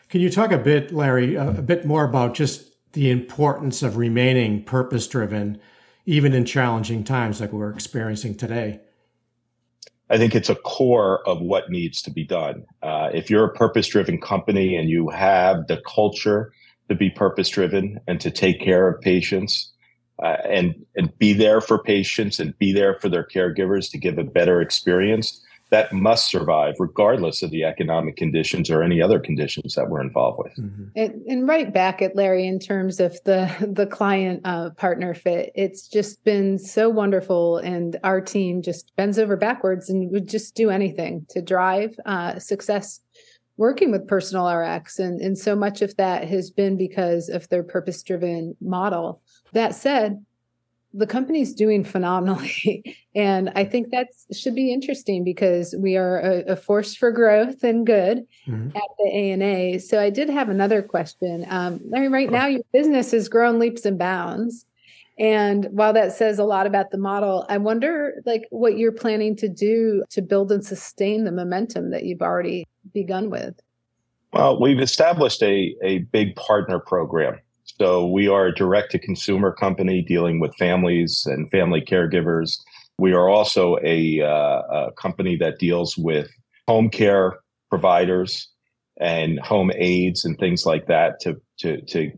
Can 0.09 0.21
you 0.21 0.31
talk 0.31 0.53
a 0.53 0.59
bit, 0.59 0.93
Larry, 0.93 1.37
a, 1.37 1.49
a 1.49 1.63
bit 1.63 1.87
more 1.87 2.05
about 2.05 2.35
just 2.35 2.73
the 2.93 3.11
importance 3.11 3.83
of 3.83 3.97
remaining 3.97 4.63
purpose 4.65 5.07
driven, 5.07 5.61
even 6.07 6.35
in 6.35 6.45
challenging 6.45 7.05
times 7.05 7.41
like 7.41 7.53
we're 7.53 7.71
experiencing 7.71 8.35
today? 8.35 8.81
I 10.11 10.19
think 10.19 10.35
it's 10.35 10.51
a 10.51 10.55
core 10.55 11.27
of 11.27 11.41
what 11.41 11.71
needs 11.71 12.03
to 12.03 12.11
be 12.11 12.25
done. 12.25 12.65
Uh, 12.83 13.11
if 13.15 13.31
you're 13.31 13.45
a 13.45 13.55
purpose 13.55 13.89
driven 13.89 14.21
company 14.21 14.77
and 14.77 14.89
you 14.89 15.09
have 15.09 15.67
the 15.67 15.81
culture 15.87 16.53
to 16.89 16.95
be 16.95 17.09
purpose 17.11 17.49
driven 17.49 17.99
and 18.07 18.21
to 18.21 18.31
take 18.31 18.61
care 18.61 18.87
of 18.87 19.01
patients 19.01 19.73
uh, 20.23 20.37
and, 20.49 20.75
and 20.95 21.17
be 21.19 21.33
there 21.33 21.61
for 21.61 21.83
patients 21.83 22.39
and 22.39 22.57
be 22.59 22.73
there 22.73 22.99
for 23.01 23.09
their 23.09 23.27
caregivers 23.27 23.91
to 23.91 23.99
give 23.99 24.19
a 24.19 24.25
better 24.25 24.61
experience, 24.61 25.43
that 25.71 25.93
must 25.93 26.31
survive 26.31 26.75
regardless 26.79 27.43
of 27.43 27.51
the 27.51 27.65
economic 27.65 28.17
conditions 28.17 28.71
or 28.71 28.83
any 28.83 29.01
other 29.01 29.19
conditions 29.19 29.75
that 29.75 29.89
we're 29.89 30.01
involved 30.01 30.39
with. 30.39 30.53
Mm-hmm. 30.57 30.85
And, 30.95 31.23
and, 31.27 31.49
right 31.49 31.73
back 31.73 32.01
at 32.01 32.15
Larry 32.15 32.47
in 32.47 32.59
terms 32.59 33.01
of 33.01 33.19
the 33.25 33.51
the 33.61 33.87
client 33.87 34.41
uh, 34.45 34.71
partner 34.71 35.15
fit, 35.15 35.53
it's 35.55 35.89
just 35.89 36.23
been 36.25 36.59
so 36.59 36.89
wonderful, 36.89 37.59
and 37.59 37.99
our 38.05 38.21
team 38.21 38.63
just 38.63 38.95
bends 38.97 39.19
over 39.19 39.37
backwards 39.37 39.89
and 39.91 40.11
would 40.13 40.29
just 40.29 40.55
do 40.55 40.71
anything 40.71 41.27
to 41.31 41.43
drive 41.43 41.95
uh, 42.07 42.39
success 42.39 43.01
working 43.57 43.93
with 43.93 44.09
personal 44.09 44.49
rx 44.49 44.99
and, 44.99 45.21
and 45.21 45.39
so 45.39 45.55
much 45.55 45.81
of 45.81 45.97
that 45.97 46.27
has 46.27 46.51
been 46.51 46.77
because 46.77 47.29
of 47.29 47.49
their 47.51 47.63
purpose 47.63 48.03
driven 48.03 48.57
model 48.61 49.23
that 49.53 49.77
said 49.77 50.25
the 50.95 51.07
company's 51.07 51.53
doing 51.53 51.85
phenomenally. 51.85 52.97
And 53.17 53.51
i 53.55 53.65
think 53.65 53.93
that 53.93 54.09
should 54.33 54.57
be 54.57 54.73
interesting 54.73 55.23
because 55.23 55.73
we 55.79 55.97
are 55.97 56.19
a, 56.19 56.55
a 56.55 56.57
force 56.57 56.97
for 56.97 57.13
growth 57.13 57.63
and 57.63 57.87
good 57.87 58.27
mm-hmm. 58.45 58.77
at 58.77 58.91
the 58.99 59.09
ana 59.09 59.79
so 59.79 60.01
i 60.01 60.11
did 60.11 60.29
have 60.29 60.49
another 60.49 60.83
question. 60.83 61.47
Um, 61.49 61.79
larry 61.89 62.09
right 62.09 62.29
now 62.29 62.47
your 62.47 62.63
business 62.73 63.13
has 63.13 63.29
grown 63.29 63.61
leaps 63.61 63.85
and 63.85 63.97
bounds. 63.97 64.67
And 65.17 65.67
while 65.71 65.93
that 65.93 66.13
says 66.13 66.41
a 66.41 66.45
lot 66.45 66.67
about 66.67 66.91
the 66.91 66.99
model 66.99 67.47
i 67.49 67.57
wonder 67.57 68.15
like 68.27 68.49
what 68.51 68.79
you're 68.79 68.91
planning 68.91 69.37
to 69.37 69.49
do 69.49 70.03
to 70.11 70.21
build 70.21 70.51
and 70.51 70.67
sustain 70.67 71.23
the 71.23 71.31
momentum 71.31 71.93
that 71.93 72.03
you've 72.03 72.23
already 72.23 72.67
begun 72.93 73.31
with. 73.31 73.55
Well 74.33 74.61
we've 74.61 74.81
established 74.81 75.41
a, 75.45 75.77
a 75.85 75.99
big 75.99 76.35
partner 76.35 76.81
program 76.81 77.39
so 77.79 78.07
we 78.07 78.29
are 78.29 78.47
a 78.47 78.55
direct 78.55 78.93
to 78.93 78.99
consumer 78.99 79.53
company 79.53 80.03
dealing 80.03 80.39
with 80.39 80.55
families 80.57 81.25
and 81.27 81.51
family 81.51 81.81
caregivers. 81.81 82.59
We 82.99 83.13
are 83.13 83.29
also 83.29 83.77
a, 83.83 84.21
uh, 84.21 84.27
a 84.71 84.93
company 84.97 85.37
that 85.37 85.59
deals 85.59 85.97
with 85.99 86.31
home 86.69 86.89
care 86.89 87.39
providers 87.71 88.49
and 89.01 89.41
home 89.41 89.73
aides 89.75 90.25
and 90.25 90.39
things 90.39 90.65
like 90.65 90.87
that 90.87 91.19
to, 91.21 91.41
to, 91.59 91.81
to 91.87 92.13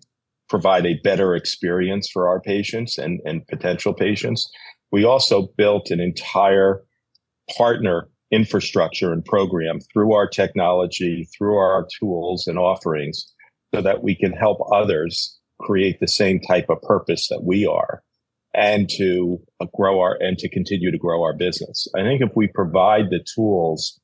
provide 0.51 0.85
a 0.85 1.01
better 1.03 1.35
experience 1.35 2.09
for 2.11 2.29
our 2.29 2.41
patients 2.41 2.99
and, 2.99 3.21
and 3.25 3.47
potential 3.47 3.95
patients. 3.95 4.51
We 4.93 5.05
also 5.05 5.49
built 5.57 5.91
an 5.91 6.01
entire 6.01 6.83
partner 7.57 8.09
infrastructure 8.31 9.13
and 9.13 9.25
program 9.25 9.79
through 9.81 10.13
our 10.13 10.29
technology, 10.29 11.29
through 11.37 11.57
our 11.57 11.87
tools 11.99 12.47
and 12.47 12.59
offerings 12.59 13.33
so 13.75 13.81
that 13.81 14.03
we 14.03 14.15
can 14.15 14.33
help 14.33 14.59
others 14.73 15.39
create 15.61 16.01
the 16.01 16.09
same 16.09 16.41
type 16.41 16.69
of 16.69 16.83
purpose 16.83 17.29
that 17.29 17.45
we 17.45 17.67
are 17.67 18.03
and 18.55 18.89
to 18.89 19.39
uh, 19.61 19.67
grow 19.75 20.01
our 20.01 20.17
and 20.21 20.39
to 20.39 20.49
continue 20.49 20.91
to 20.91 20.99
grow 20.99 21.23
our 21.23 21.35
business. 21.35 21.87
I 21.95 22.03
think 22.03 22.23
if 22.23 22.31
we 22.35 22.49
provide 22.49 23.11
the 23.11 23.25
tools 23.35 24.01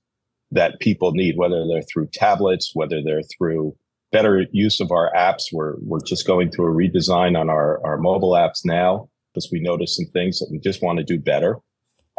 that 0.50 0.80
people 0.80 1.12
need, 1.12 1.36
whether 1.36 1.66
they're 1.66 1.82
through 1.82 2.08
tablets, 2.12 2.72
whether 2.74 3.02
they're 3.02 3.22
through 3.22 3.74
better 4.12 4.46
use 4.52 4.78
of 4.78 4.92
our 4.92 5.10
apps, 5.16 5.44
we're 5.52 5.76
we're 5.80 6.04
just 6.06 6.26
going 6.26 6.50
through 6.50 6.66
a 6.66 6.76
redesign 6.76 7.38
on 7.38 7.48
our, 7.48 7.84
our 7.84 7.96
mobile 7.96 8.32
apps 8.32 8.60
now 8.64 9.08
because 9.32 9.48
we 9.50 9.60
noticed 9.60 9.96
some 9.96 10.06
things 10.12 10.38
that 10.38 10.48
we 10.50 10.58
just 10.58 10.82
want 10.82 10.98
to 10.98 11.04
do 11.04 11.18
better. 11.18 11.56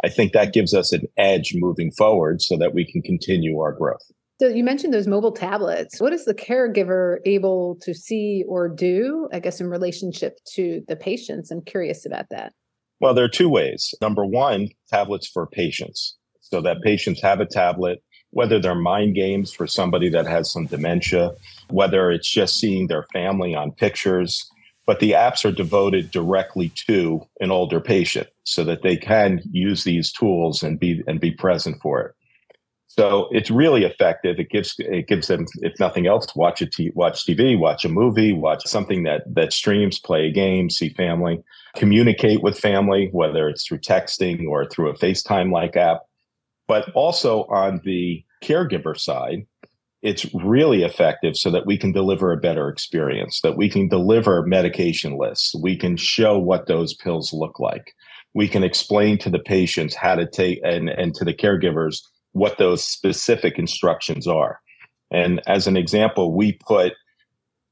I 0.04 0.08
think 0.08 0.32
that 0.32 0.52
gives 0.52 0.74
us 0.74 0.92
an 0.92 1.06
edge 1.16 1.52
moving 1.54 1.92
forward 1.92 2.42
so 2.42 2.56
that 2.58 2.74
we 2.74 2.84
can 2.84 3.00
continue 3.00 3.60
our 3.60 3.72
growth. 3.72 4.10
So 4.44 4.50
you 4.50 4.62
mentioned 4.62 4.92
those 4.92 5.06
mobile 5.06 5.32
tablets. 5.32 6.02
What 6.02 6.12
is 6.12 6.26
the 6.26 6.34
caregiver 6.34 7.16
able 7.24 7.78
to 7.80 7.94
see 7.94 8.44
or 8.46 8.68
do, 8.68 9.26
I 9.32 9.38
guess, 9.38 9.58
in 9.58 9.70
relationship 9.70 10.38
to 10.52 10.82
the 10.86 10.96
patients? 10.96 11.50
I'm 11.50 11.62
curious 11.62 12.04
about 12.04 12.26
that. 12.30 12.52
Well, 13.00 13.14
there 13.14 13.24
are 13.24 13.28
two 13.28 13.48
ways. 13.48 13.94
Number 14.02 14.22
one, 14.26 14.68
tablets 14.90 15.26
for 15.26 15.46
patients. 15.46 16.18
So 16.42 16.60
that 16.60 16.82
patients 16.82 17.22
have 17.22 17.40
a 17.40 17.46
tablet, 17.46 18.02
whether 18.32 18.60
they're 18.60 18.74
mind 18.74 19.14
games 19.14 19.50
for 19.50 19.66
somebody 19.66 20.10
that 20.10 20.26
has 20.26 20.52
some 20.52 20.66
dementia, 20.66 21.30
whether 21.70 22.10
it's 22.10 22.30
just 22.30 22.60
seeing 22.60 22.88
their 22.88 23.06
family 23.14 23.54
on 23.54 23.72
pictures, 23.72 24.46
but 24.84 25.00
the 25.00 25.12
apps 25.12 25.46
are 25.46 25.52
devoted 25.52 26.10
directly 26.10 26.70
to 26.86 27.26
an 27.40 27.50
older 27.50 27.80
patient 27.80 28.28
so 28.42 28.62
that 28.64 28.82
they 28.82 28.98
can 28.98 29.40
use 29.50 29.84
these 29.84 30.12
tools 30.12 30.62
and 30.62 30.78
be 30.78 31.02
and 31.06 31.18
be 31.18 31.30
present 31.30 31.80
for 31.80 32.02
it. 32.02 32.14
So 32.96 33.28
it's 33.32 33.50
really 33.50 33.82
effective. 33.82 34.38
It 34.38 34.50
gives 34.50 34.76
it 34.78 35.08
gives 35.08 35.26
them, 35.26 35.46
if 35.56 35.80
nothing 35.80 36.06
else, 36.06 36.26
watch 36.36 36.62
a 36.62 36.66
t- 36.66 36.92
watch 36.94 37.26
TV, 37.26 37.58
watch 37.58 37.84
a 37.84 37.88
movie, 37.88 38.32
watch 38.32 38.64
something 38.66 39.02
that 39.02 39.22
that 39.34 39.52
streams, 39.52 39.98
play 39.98 40.26
a 40.26 40.32
game, 40.32 40.70
see 40.70 40.90
family, 40.90 41.42
communicate 41.74 42.40
with 42.40 42.56
family, 42.56 43.08
whether 43.10 43.48
it's 43.48 43.66
through 43.66 43.80
texting 43.80 44.46
or 44.48 44.68
through 44.68 44.90
a 44.90 44.94
FaceTime 44.94 45.50
like 45.50 45.76
app. 45.76 46.02
But 46.68 46.88
also 46.92 47.44
on 47.44 47.80
the 47.84 48.24
caregiver 48.44 48.96
side, 48.96 49.44
it's 50.02 50.32
really 50.32 50.84
effective 50.84 51.36
so 51.36 51.50
that 51.50 51.66
we 51.66 51.76
can 51.76 51.90
deliver 51.90 52.30
a 52.30 52.36
better 52.36 52.68
experience, 52.68 53.40
that 53.40 53.56
we 53.56 53.68
can 53.68 53.88
deliver 53.88 54.46
medication 54.46 55.18
lists, 55.18 55.52
we 55.60 55.76
can 55.76 55.96
show 55.96 56.38
what 56.38 56.68
those 56.68 56.94
pills 56.94 57.32
look 57.32 57.58
like. 57.58 57.92
We 58.34 58.46
can 58.46 58.62
explain 58.62 59.18
to 59.18 59.30
the 59.30 59.38
patients 59.40 59.96
how 59.96 60.14
to 60.14 60.28
take 60.28 60.60
and, 60.64 60.88
and 60.88 61.12
to 61.14 61.24
the 61.24 61.34
caregivers 61.34 62.02
what 62.34 62.58
those 62.58 62.84
specific 62.84 63.58
instructions 63.58 64.26
are. 64.26 64.60
And 65.10 65.40
as 65.46 65.66
an 65.66 65.76
example, 65.76 66.34
we 66.34 66.52
put 66.52 66.92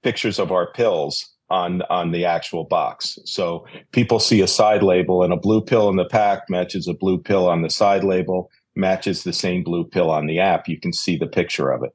pictures 0.02 0.38
of 0.38 0.50
our 0.50 0.72
pills 0.72 1.28
on 1.50 1.82
on 1.90 2.12
the 2.12 2.24
actual 2.24 2.64
box. 2.64 3.18
So 3.24 3.66
people 3.92 4.18
see 4.18 4.40
a 4.40 4.46
side 4.46 4.82
label 4.82 5.22
and 5.22 5.32
a 5.32 5.36
blue 5.36 5.60
pill 5.60 5.88
in 5.90 5.96
the 5.96 6.04
pack 6.04 6.48
matches 6.48 6.88
a 6.88 6.94
blue 6.94 7.18
pill 7.18 7.48
on 7.48 7.62
the 7.62 7.70
side 7.70 8.04
label, 8.04 8.50
matches 8.74 9.24
the 9.24 9.32
same 9.32 9.62
blue 9.62 9.84
pill 9.84 10.10
on 10.10 10.26
the 10.26 10.38
app. 10.38 10.68
You 10.68 10.80
can 10.80 10.92
see 10.92 11.16
the 11.16 11.26
picture 11.26 11.70
of 11.70 11.82
it. 11.82 11.94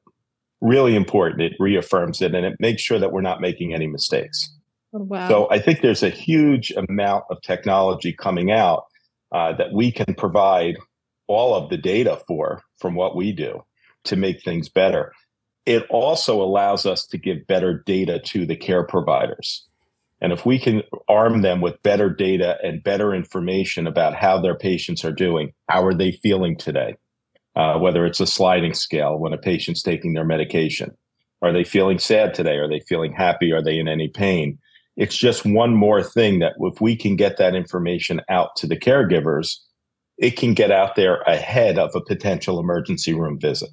Really 0.62 0.96
important. 0.96 1.42
It 1.42 1.54
reaffirms 1.60 2.22
it 2.22 2.36
and 2.36 2.46
it 2.46 2.60
makes 2.60 2.82
sure 2.82 3.00
that 3.00 3.12
we're 3.12 3.22
not 3.22 3.42
making 3.42 3.74
any 3.74 3.88
mistakes. 3.88 4.54
Oh, 4.94 5.00
wow. 5.00 5.28
So 5.28 5.48
I 5.50 5.60
think 5.60 5.82
there's 5.82 6.04
a 6.04 6.10
huge 6.10 6.72
amount 6.72 7.26
of 7.30 7.42
technology 7.42 8.14
coming 8.14 8.52
out 8.52 8.86
uh, 9.32 9.54
that 9.54 9.74
we 9.74 9.92
can 9.92 10.14
provide 10.16 10.78
all 11.28 11.54
of 11.56 11.70
the 11.70 11.78
data 11.78 12.22
for 12.28 12.62
from 12.80 12.96
what 12.96 13.16
we 13.16 13.32
do 13.32 13.64
to 14.06 14.16
make 14.16 14.42
things 14.42 14.70
better. 14.70 15.14
It 15.66 15.86
also 15.90 16.42
allows 16.42 16.86
us 16.86 17.06
to 17.08 17.18
give 17.18 17.48
better 17.48 17.84
data 17.86 18.20
to 18.20 18.46
the 18.46 18.56
care 18.56 18.84
providers. 18.84 19.66
And 20.22 20.34
if 20.34 20.46
we 20.46 20.58
can 20.58 20.82
arm 21.08 21.42
them 21.42 21.62
with 21.62 21.84
better 21.84 22.10
data 22.10 22.58
and 22.64 22.84
better 22.84 23.14
information 23.14 23.86
about 23.86 24.16
how 24.16 24.42
their 24.42 24.56
patients 24.56 25.06
are 25.06 25.12
doing, 25.12 25.54
how 25.70 25.86
are 25.86 25.94
they 25.94 26.12
feeling 26.12 26.58
today? 26.58 26.96
Uh, 27.56 27.78
whether 27.80 28.06
it's 28.06 28.20
a 28.20 28.28
sliding 28.28 28.74
scale 28.74 29.18
when 29.18 29.34
a 29.34 29.38
patient's 29.38 29.82
taking 29.82 30.14
their 30.14 30.26
medication. 30.26 30.96
Are 31.42 31.52
they 31.52 31.64
feeling 31.64 32.00
sad 32.00 32.34
today? 32.34 32.58
Are 32.58 32.68
they 32.68 32.80
feeling 32.80 33.14
happy? 33.14 33.52
Are 33.52 33.64
they 33.64 33.78
in 33.78 33.88
any 33.88 34.08
pain? 34.08 34.60
It's 34.96 35.18
just 35.18 35.46
one 35.46 35.76
more 35.76 36.02
thing 36.02 36.40
that 36.40 36.54
if 36.60 36.82
we 36.82 36.96
can 36.96 37.16
get 37.16 37.38
that 37.38 37.56
information 37.56 38.22
out 38.30 38.56
to 38.58 38.68
the 38.68 38.78
caregivers, 38.78 39.58
it 40.18 40.38
can 40.38 40.54
get 40.54 40.72
out 40.72 40.96
there 40.96 41.22
ahead 41.22 41.78
of 41.78 41.92
a 41.96 42.02
potential 42.02 42.60
emergency 42.60 43.14
room 43.14 43.40
visit. 43.40 43.70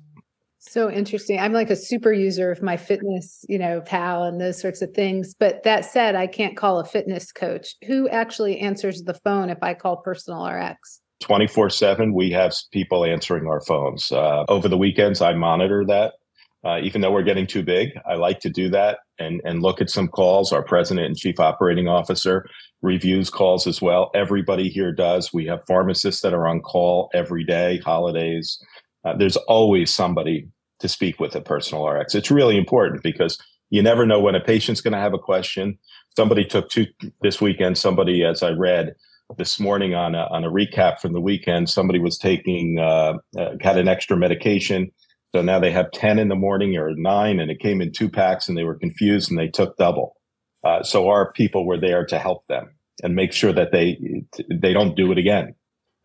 So 0.59 0.91
interesting. 0.91 1.39
I'm 1.39 1.53
like 1.53 1.71
a 1.71 1.77
super 1.77 2.13
user 2.13 2.51
of 2.51 2.63
my 2.63 2.77
fitness, 2.77 3.45
you 3.49 3.59
know, 3.59 3.83
pal 3.83 4.25
and 4.25 4.41
those 4.41 4.61
sorts 4.61 4.81
of 4.81 4.93
things. 4.93 5.35
But 5.39 5.63
that 5.65 5.85
said, 5.85 6.15
I 6.15 6.27
can't 6.27 6.57
call 6.57 6.81
a 6.81 6.85
fitness 6.85 7.33
coach. 7.33 7.75
Who 7.87 8.09
actually 8.09 8.59
answers 8.59 9.03
the 9.03 9.15
phone 9.15 9.51
if 9.51 9.63
I 9.63 9.75
call 9.75 9.99
personal 9.99 10.45
RX? 10.45 11.01
24 11.21 11.71
7, 11.71 12.15
we 12.15 12.31
have 12.31 12.55
people 12.73 13.05
answering 13.05 13.47
our 13.47 13.61
phones. 13.61 14.11
Uh, 14.11 14.45
over 14.49 14.69
the 14.69 14.77
weekends, 14.77 15.21
I 15.21 15.35
monitor 15.35 15.85
that. 15.87 16.15
Uh, 16.65 16.81
even 16.83 17.03
though 17.03 17.13
we're 17.13 17.23
getting 17.23 17.47
too 17.47 17.63
big, 17.63 17.91
I 18.09 18.15
like 18.15 18.41
to 18.41 18.51
do 18.51 18.71
that 18.71 18.99
and 19.18 19.40
and 19.44 19.62
look 19.62 19.80
at 19.80 19.90
some 19.90 20.09
calls. 20.09 20.52
Our 20.52 20.62
president 20.62 21.06
and 21.06 21.16
chief 21.16 21.40
operating 21.40 21.88
officer 21.88 22.47
reviews 22.83 23.30
calls 23.30 23.66
as 23.66 23.80
well. 23.80 24.11
Everybody 24.14 24.68
here 24.68 24.92
does. 24.92 25.33
We 25.33 25.47
have 25.47 25.64
pharmacists 25.66 26.23
that 26.23 26.35
are 26.35 26.47
on 26.47 26.61
call 26.61 27.11
every 27.14 27.44
day, 27.44 27.78
holidays. 27.78 28.59
Uh, 29.04 29.16
there's 29.16 29.37
always 29.37 29.92
somebody 29.92 30.49
to 30.80 30.88
speak 30.88 31.18
with 31.18 31.35
at 31.35 31.44
Personal 31.44 31.87
RX. 31.87 32.14
It's 32.14 32.30
really 32.30 32.56
important 32.56 33.02
because 33.02 33.38
you 33.71 33.83
never 33.83 34.06
know 34.06 34.21
when 34.21 34.35
a 34.35 34.40
patient's 34.40 34.80
going 34.80 34.92
to 34.92 34.99
have 34.99 35.14
a 35.14 35.18
question. 35.18 35.78
Somebody 36.16 36.44
took 36.44 36.68
two 36.68 36.87
this 37.23 37.40
weekend. 37.40 37.78
Somebody, 37.78 38.25
as 38.25 38.42
I 38.42 38.50
read 38.50 38.94
this 39.37 39.59
morning 39.59 39.94
on 39.94 40.14
a, 40.14 40.26
on 40.30 40.44
a 40.44 40.50
recap 40.50 41.00
from 41.00 41.12
the 41.12 41.21
weekend, 41.21 41.71
somebody 41.71 41.99
was 41.99 42.18
taking 42.18 42.78
uh, 42.78 43.14
uh, 43.37 43.52
had 43.61 43.78
an 43.78 43.88
extra 43.88 44.16
medication. 44.16 44.90
So 45.35 45.43
now 45.43 45.59
they 45.59 45.73
have 45.73 45.91
10 45.91 46.21
in 46.21 46.29
the 46.29 46.37
morning 46.37 46.76
or 46.76 46.93
nine, 46.95 47.41
and 47.41 47.50
it 47.50 47.59
came 47.59 47.81
in 47.81 47.91
two 47.91 48.09
packs, 48.09 48.49
and 48.49 48.57
they 48.57 48.62
were 48.62 48.79
confused 48.79 49.31
and 49.31 49.38
they 49.38 49.49
took 49.49 49.76
double. 49.76 50.14
Uh, 50.62 50.85
so 50.85 51.09
our 51.09 51.33
people 51.33 51.67
were 51.67 51.79
there 51.79 52.07
to 52.07 52.21
help 52.21 52.47
them 52.47 52.76
and 53.03 53.17
make 53.17 53.33
sure 53.33 53.53
that 53.53 53.73
they 53.73 53.99
they 54.49 54.73
don't 54.73 54.97
do 54.97 55.11
it 55.11 55.19
again, 55.19 55.57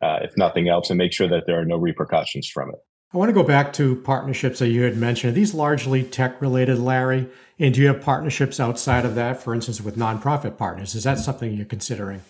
uh, 0.01 0.17
if 0.23 0.35
nothing 0.35 0.67
else, 0.67 0.89
and 0.89 0.97
make 0.97 1.13
sure 1.13 1.27
that 1.27 1.43
there 1.45 1.61
are 1.61 1.65
no 1.65 1.77
repercussions 1.77 2.49
from 2.49 2.69
it. 2.69 2.79
I 3.13 3.17
want 3.19 3.29
to 3.29 3.33
go 3.33 3.43
back 3.43 3.71
to 3.73 3.97
partnerships 3.97 4.59
that 4.59 4.69
you 4.69 4.81
had 4.81 4.97
mentioned. 4.97 5.31
Are 5.31 5.35
these 5.35 5.53
largely 5.53 6.03
tech 6.03 6.41
related, 6.41 6.79
Larry? 6.79 7.29
And 7.59 7.73
do 7.73 7.81
you 7.81 7.87
have 7.87 8.01
partnerships 8.01 8.59
outside 8.59 9.05
of 9.05 9.13
that, 9.13 9.43
for 9.43 9.53
instance, 9.53 9.79
with 9.79 9.95
nonprofit 9.95 10.57
partners? 10.57 10.95
Is 10.95 11.03
that 11.03 11.19
something 11.19 11.53
you're 11.53 11.65
considering? 11.65 12.21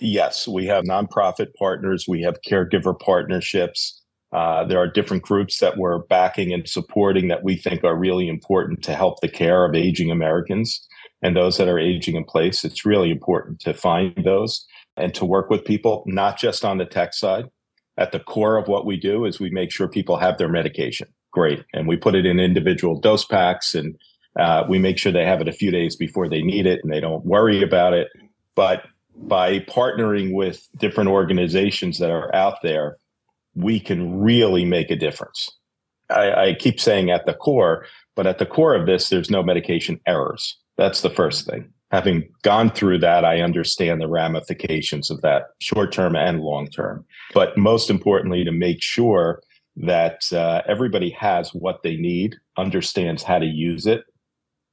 Yes, 0.00 0.48
we 0.48 0.66
have 0.66 0.82
nonprofit 0.84 1.54
partners, 1.56 2.06
we 2.08 2.22
have 2.22 2.38
caregiver 2.44 2.98
partnerships. 2.98 4.01
Uh, 4.32 4.64
there 4.64 4.78
are 4.78 4.86
different 4.86 5.22
groups 5.22 5.58
that 5.58 5.76
we're 5.76 5.98
backing 5.98 6.52
and 6.52 6.68
supporting 6.68 7.28
that 7.28 7.44
we 7.44 7.56
think 7.56 7.84
are 7.84 7.96
really 7.96 8.28
important 8.28 8.82
to 8.82 8.94
help 8.94 9.20
the 9.20 9.28
care 9.28 9.64
of 9.64 9.74
aging 9.74 10.10
Americans 10.10 10.86
and 11.20 11.36
those 11.36 11.58
that 11.58 11.68
are 11.68 11.78
aging 11.78 12.16
in 12.16 12.24
place. 12.24 12.64
It's 12.64 12.86
really 12.86 13.10
important 13.10 13.60
to 13.60 13.74
find 13.74 14.14
those 14.24 14.66
and 14.96 15.14
to 15.14 15.24
work 15.24 15.50
with 15.50 15.64
people, 15.64 16.02
not 16.06 16.38
just 16.38 16.64
on 16.64 16.78
the 16.78 16.86
tech 16.86 17.14
side, 17.14 17.46
at 17.98 18.12
the 18.12 18.20
core 18.20 18.56
of 18.56 18.68
what 18.68 18.86
we 18.86 18.96
do 18.96 19.24
is 19.24 19.38
we 19.38 19.50
make 19.50 19.70
sure 19.70 19.86
people 19.86 20.16
have 20.16 20.38
their 20.38 20.48
medication. 20.48 21.08
Great. 21.30 21.64
And 21.72 21.86
we 21.86 21.96
put 21.96 22.14
it 22.14 22.26
in 22.26 22.40
individual 22.40 22.98
dose 22.98 23.24
packs 23.24 23.74
and 23.74 23.96
uh, 24.38 24.64
we 24.68 24.78
make 24.78 24.98
sure 24.98 25.12
they 25.12 25.26
have 25.26 25.40
it 25.40 25.48
a 25.48 25.52
few 25.52 25.70
days 25.70 25.94
before 25.94 26.28
they 26.28 26.42
need 26.42 26.66
it 26.66 26.80
and 26.82 26.92
they 26.92 27.00
don't 27.00 27.24
worry 27.24 27.62
about 27.62 27.92
it. 27.92 28.08
But 28.54 28.84
by 29.14 29.60
partnering 29.60 30.32
with 30.32 30.66
different 30.78 31.10
organizations 31.10 31.98
that 31.98 32.10
are 32.10 32.34
out 32.34 32.56
there, 32.62 32.96
we 33.54 33.80
can 33.80 34.20
really 34.20 34.64
make 34.64 34.90
a 34.90 34.96
difference. 34.96 35.50
I, 36.10 36.32
I 36.32 36.54
keep 36.54 36.80
saying 36.80 37.10
at 37.10 37.26
the 37.26 37.34
core, 37.34 37.86
but 38.16 38.26
at 38.26 38.38
the 38.38 38.46
core 38.46 38.74
of 38.74 38.86
this, 38.86 39.08
there's 39.08 39.30
no 39.30 39.42
medication 39.42 40.00
errors. 40.06 40.58
That's 40.76 41.02
the 41.02 41.10
first 41.10 41.46
thing 41.46 41.72
having 41.92 42.26
gone 42.40 42.70
through 42.70 42.98
that, 42.98 43.24
I 43.24 43.42
understand 43.42 44.00
the 44.00 44.08
ramifications 44.08 45.10
of 45.10 45.20
that 45.20 45.50
short 45.60 45.92
term 45.92 46.16
and 46.16 46.40
long 46.40 46.66
term. 46.66 47.04
But 47.34 47.56
most 47.56 47.90
importantly, 47.90 48.42
to 48.44 48.50
make 48.50 48.82
sure 48.82 49.42
that 49.76 50.20
uh, 50.32 50.62
everybody 50.66 51.10
has 51.10 51.54
what 51.54 51.82
they 51.82 51.96
need, 51.96 52.36
understands 52.56 53.22
how 53.22 53.38
to 53.38 53.46
use 53.46 53.86
it, 53.86 54.04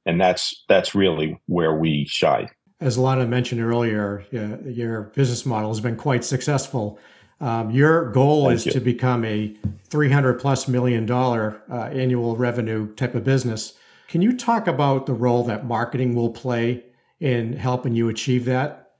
and 0.06 0.20
that's 0.20 0.64
that's 0.68 0.94
really 0.94 1.38
where 1.46 1.74
we 1.74 2.06
shine. 2.06 2.48
As 2.80 2.96
Lana 2.96 3.26
mentioned 3.26 3.60
earlier, 3.60 4.24
your 4.30 5.02
business 5.14 5.44
model 5.44 5.68
has 5.68 5.80
been 5.80 5.96
quite 5.96 6.24
successful. 6.24 6.98
Um, 7.40 7.70
your 7.70 8.10
goal 8.10 8.46
Thank 8.46 8.56
is 8.56 8.66
you. 8.66 8.72
to 8.72 8.80
become 8.80 9.24
a 9.24 9.54
300 9.88 10.34
plus 10.34 10.68
million 10.68 11.06
dollar 11.06 11.62
uh, 11.70 11.84
annual 11.92 12.36
revenue 12.36 12.94
type 12.94 13.14
of 13.14 13.24
business. 13.24 13.74
Can 14.08 14.22
you 14.22 14.36
talk 14.36 14.66
about 14.66 15.06
the 15.06 15.14
role 15.14 15.44
that 15.44 15.64
marketing 15.64 16.14
will 16.14 16.30
play 16.30 16.84
in 17.20 17.54
helping 17.54 17.94
you 17.94 18.08
achieve 18.08 18.44
that? 18.46 18.90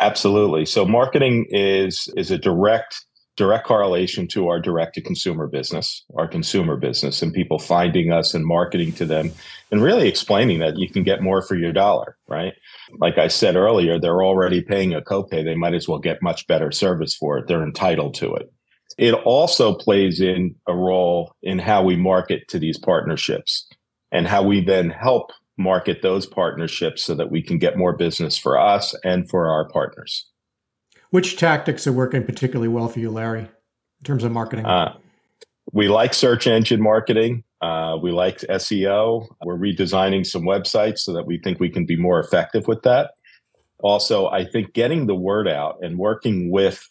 Absolutely. 0.00 0.64
So 0.64 0.84
marketing 0.84 1.46
is 1.50 2.12
is 2.16 2.30
a 2.30 2.38
direct 2.38 3.04
direct 3.38 3.64
correlation 3.64 4.26
to 4.26 4.48
our 4.48 4.60
direct 4.60 4.96
to 4.96 5.00
consumer 5.00 5.46
business, 5.46 6.04
our 6.16 6.26
consumer 6.26 6.76
business, 6.76 7.22
and 7.22 7.32
people 7.32 7.60
finding 7.60 8.10
us 8.12 8.34
and 8.34 8.44
marketing 8.44 8.92
to 8.92 9.06
them 9.06 9.30
and 9.70 9.80
really 9.80 10.08
explaining 10.08 10.58
that 10.58 10.76
you 10.76 10.90
can 10.90 11.04
get 11.04 11.22
more 11.22 11.40
for 11.40 11.54
your 11.54 11.72
dollar, 11.72 12.16
right? 12.26 12.52
Like 12.98 13.16
I 13.16 13.28
said 13.28 13.54
earlier, 13.54 13.98
they're 13.98 14.24
already 14.24 14.60
paying 14.60 14.92
a 14.92 15.00
copay. 15.00 15.44
They 15.44 15.54
might 15.54 15.74
as 15.74 15.86
well 15.88 16.00
get 16.00 16.20
much 16.20 16.48
better 16.48 16.72
service 16.72 17.14
for 17.14 17.38
it. 17.38 17.46
They're 17.46 17.62
entitled 17.62 18.14
to 18.14 18.34
it. 18.34 18.52
It 18.98 19.14
also 19.14 19.72
plays 19.72 20.20
in 20.20 20.56
a 20.66 20.74
role 20.74 21.32
in 21.40 21.60
how 21.60 21.84
we 21.84 21.94
market 21.94 22.48
to 22.48 22.58
these 22.58 22.76
partnerships 22.76 23.68
and 24.10 24.26
how 24.26 24.42
we 24.42 24.64
then 24.64 24.90
help 24.90 25.30
market 25.56 26.02
those 26.02 26.26
partnerships 26.26 27.04
so 27.04 27.14
that 27.14 27.30
we 27.30 27.40
can 27.40 27.58
get 27.58 27.78
more 27.78 27.96
business 27.96 28.36
for 28.36 28.58
us 28.58 28.96
and 29.04 29.30
for 29.30 29.48
our 29.48 29.68
partners. 29.68 30.26
Which 31.10 31.36
tactics 31.36 31.86
are 31.86 31.92
working 31.92 32.24
particularly 32.24 32.68
well 32.68 32.88
for 32.88 32.98
you, 32.98 33.10
Larry, 33.10 33.40
in 33.40 34.04
terms 34.04 34.24
of 34.24 34.32
marketing? 34.32 34.66
Uh, 34.66 34.94
we 35.72 35.88
like 35.88 36.14
search 36.14 36.46
engine 36.46 36.82
marketing. 36.82 37.44
Uh, 37.60 37.96
we 38.00 38.12
like 38.12 38.38
SEO. 38.40 39.26
We're 39.42 39.58
redesigning 39.58 40.26
some 40.26 40.42
websites 40.42 40.98
so 40.98 41.12
that 41.14 41.26
we 41.26 41.38
think 41.38 41.60
we 41.60 41.70
can 41.70 41.86
be 41.86 41.96
more 41.96 42.20
effective 42.20 42.68
with 42.68 42.82
that. 42.82 43.12
Also, 43.80 44.28
I 44.28 44.44
think 44.44 44.74
getting 44.74 45.06
the 45.06 45.14
word 45.14 45.48
out 45.48 45.78
and 45.82 45.98
working 45.98 46.50
with 46.50 46.86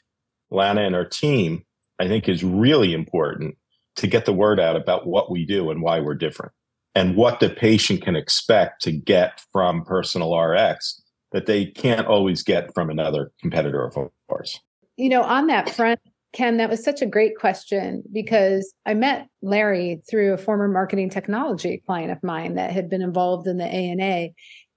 Lana 0.49 0.81
and 0.81 0.95
our 0.95 1.05
team, 1.05 1.63
I 1.99 2.07
think 2.07 2.27
is 2.27 2.43
really 2.43 2.93
important 2.93 3.57
to 3.97 4.07
get 4.07 4.25
the 4.25 4.33
word 4.33 4.59
out 4.59 4.75
about 4.75 5.07
what 5.07 5.31
we 5.31 5.45
do 5.45 5.69
and 5.69 5.81
why 5.81 5.99
we're 5.99 6.15
different 6.15 6.53
and 6.95 7.15
what 7.15 7.39
the 7.39 7.49
patient 7.49 8.03
can 8.03 8.15
expect 8.15 8.81
to 8.83 8.91
get 8.91 9.41
from 9.51 9.83
personal 9.83 10.35
RX 10.37 11.01
that 11.31 11.45
they 11.45 11.65
can't 11.65 12.07
always 12.07 12.43
get 12.43 12.73
from 12.73 12.89
another 12.89 13.31
competitor 13.41 13.85
of 13.85 14.09
ours. 14.29 14.59
You 14.95 15.09
know, 15.09 15.21
on 15.21 15.47
that 15.47 15.69
front, 15.69 15.99
Ken, 16.33 16.57
that 16.57 16.69
was 16.69 16.83
such 16.83 17.01
a 17.01 17.05
great 17.05 17.37
question 17.37 18.03
because 18.11 18.73
I 18.85 18.93
met 18.93 19.27
Larry 19.41 20.01
through 20.09 20.33
a 20.33 20.37
former 20.37 20.67
marketing 20.67 21.09
technology 21.09 21.81
client 21.85 22.11
of 22.11 22.23
mine 22.23 22.55
that 22.55 22.71
had 22.71 22.89
been 22.89 23.01
involved 23.01 23.47
in 23.47 23.57
the 23.57 23.65
ANA. 23.65 24.29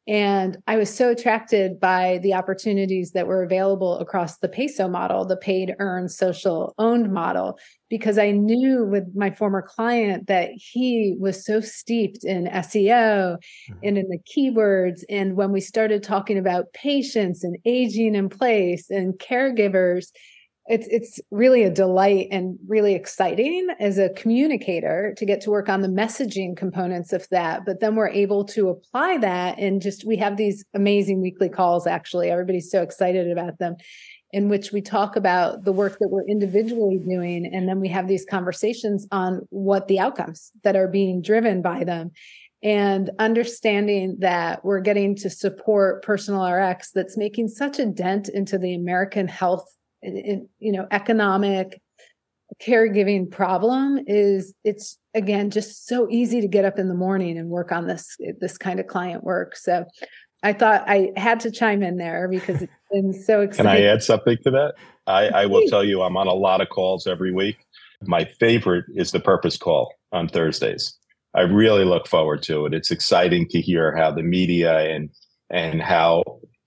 And 0.08 0.56
I 0.66 0.76
was 0.76 0.92
so 0.92 1.10
attracted 1.10 1.78
by 1.78 2.18
the 2.22 2.34
opportunities 2.34 3.12
that 3.12 3.26
were 3.26 3.42
available 3.42 3.98
across 3.98 4.38
the 4.38 4.48
peso 4.48 4.88
model, 4.88 5.24
the 5.24 5.36
paid, 5.36 5.74
earned, 5.78 6.10
social, 6.10 6.74
owned 6.78 7.12
model, 7.12 7.58
because 7.90 8.18
I 8.18 8.30
knew 8.30 8.84
with 8.84 9.04
my 9.14 9.30
former 9.30 9.62
client 9.62 10.26
that 10.28 10.50
he 10.54 11.16
was 11.18 11.44
so 11.44 11.60
steeped 11.60 12.24
in 12.24 12.46
SEO 12.46 13.36
mm-hmm. 13.36 13.74
and 13.82 13.98
in 13.98 14.08
the 14.08 14.18
keywords. 14.18 15.02
And 15.10 15.36
when 15.36 15.52
we 15.52 15.60
started 15.60 16.02
talking 16.02 16.38
about 16.38 16.72
patients 16.72 17.44
and 17.44 17.56
aging 17.64 18.14
in 18.14 18.28
place 18.28 18.90
and 18.90 19.14
caregivers, 19.14 20.06
it's 20.66 20.86
it's 20.90 21.20
really 21.30 21.62
a 21.62 21.70
delight 21.70 22.28
and 22.30 22.58
really 22.68 22.94
exciting 22.94 23.68
as 23.80 23.98
a 23.98 24.10
communicator 24.10 25.14
to 25.16 25.24
get 25.24 25.40
to 25.40 25.50
work 25.50 25.68
on 25.68 25.80
the 25.80 25.88
messaging 25.88 26.56
components 26.56 27.12
of 27.12 27.26
that 27.30 27.64
but 27.64 27.80
then 27.80 27.96
we're 27.96 28.08
able 28.08 28.44
to 28.44 28.68
apply 28.68 29.16
that 29.18 29.58
and 29.58 29.82
just 29.82 30.04
we 30.06 30.16
have 30.16 30.36
these 30.36 30.64
amazing 30.74 31.20
weekly 31.20 31.48
calls 31.48 31.86
actually. 31.86 32.30
Everybody's 32.30 32.70
so 32.70 32.82
excited 32.82 33.30
about 33.30 33.58
them 33.58 33.76
in 34.32 34.48
which 34.48 34.70
we 34.70 34.80
talk 34.80 35.16
about 35.16 35.64
the 35.64 35.72
work 35.72 35.98
that 35.98 36.08
we're 36.08 36.26
individually 36.26 36.98
doing 36.98 37.46
and 37.52 37.68
then 37.68 37.80
we 37.80 37.88
have 37.88 38.06
these 38.06 38.24
conversations 38.24 39.06
on 39.10 39.40
what 39.50 39.88
the 39.88 39.98
outcomes 39.98 40.52
that 40.62 40.76
are 40.76 40.88
being 40.88 41.20
driven 41.20 41.62
by 41.62 41.84
them. 41.84 42.10
And 42.62 43.10
understanding 43.18 44.18
that 44.20 44.64
we're 44.64 44.80
getting 44.80 45.16
to 45.16 45.30
support 45.30 46.02
personal 46.02 46.44
rx 46.44 46.90
that's 46.92 47.16
making 47.16 47.48
such 47.48 47.78
a 47.78 47.86
dent 47.86 48.28
into 48.28 48.58
the 48.58 48.74
american 48.74 49.26
health 49.26 49.64
you 50.02 50.72
know 50.72 50.86
economic 50.90 51.80
caregiving 52.62 53.30
problem 53.30 54.00
is 54.06 54.52
it's 54.64 54.98
again 55.14 55.50
just 55.50 55.86
so 55.86 56.08
easy 56.10 56.40
to 56.40 56.48
get 56.48 56.64
up 56.64 56.78
in 56.78 56.88
the 56.88 56.94
morning 56.94 57.38
and 57.38 57.48
work 57.48 57.72
on 57.72 57.86
this 57.86 58.16
this 58.40 58.58
kind 58.58 58.80
of 58.80 58.86
client 58.86 59.24
work. 59.24 59.56
So 59.56 59.84
i 60.42 60.54
thought 60.54 60.82
i 60.88 61.12
had 61.16 61.38
to 61.38 61.50
chime 61.50 61.82
in 61.82 61.98
there 61.98 62.26
because 62.26 62.62
it's 62.62 62.72
been 62.90 63.12
so 63.12 63.42
exciting 63.42 63.72
can 63.72 63.82
i 63.82 63.84
add 63.84 64.02
something 64.02 64.38
to 64.42 64.50
that? 64.50 64.74
I 65.06 65.28
i 65.28 65.46
will 65.46 65.66
tell 65.68 65.84
you 65.84 66.02
i'm 66.02 66.16
on 66.16 66.26
a 66.26 66.34
lot 66.34 66.60
of 66.60 66.68
calls 66.70 67.06
every 67.06 67.32
week. 67.32 67.58
My 68.06 68.24
favorite 68.24 68.86
is 68.94 69.12
the 69.12 69.20
purpose 69.20 69.58
call 69.58 69.92
on 70.12 70.28
thursdays. 70.28 70.96
I 71.34 71.42
really 71.42 71.84
look 71.84 72.08
forward 72.08 72.42
to 72.44 72.66
it. 72.66 72.74
It's 72.74 72.90
exciting 72.90 73.48
to 73.48 73.60
hear 73.60 73.94
how 73.94 74.10
the 74.10 74.22
media 74.22 74.78
and 74.78 75.10
and 75.50 75.82
how 75.82 76.22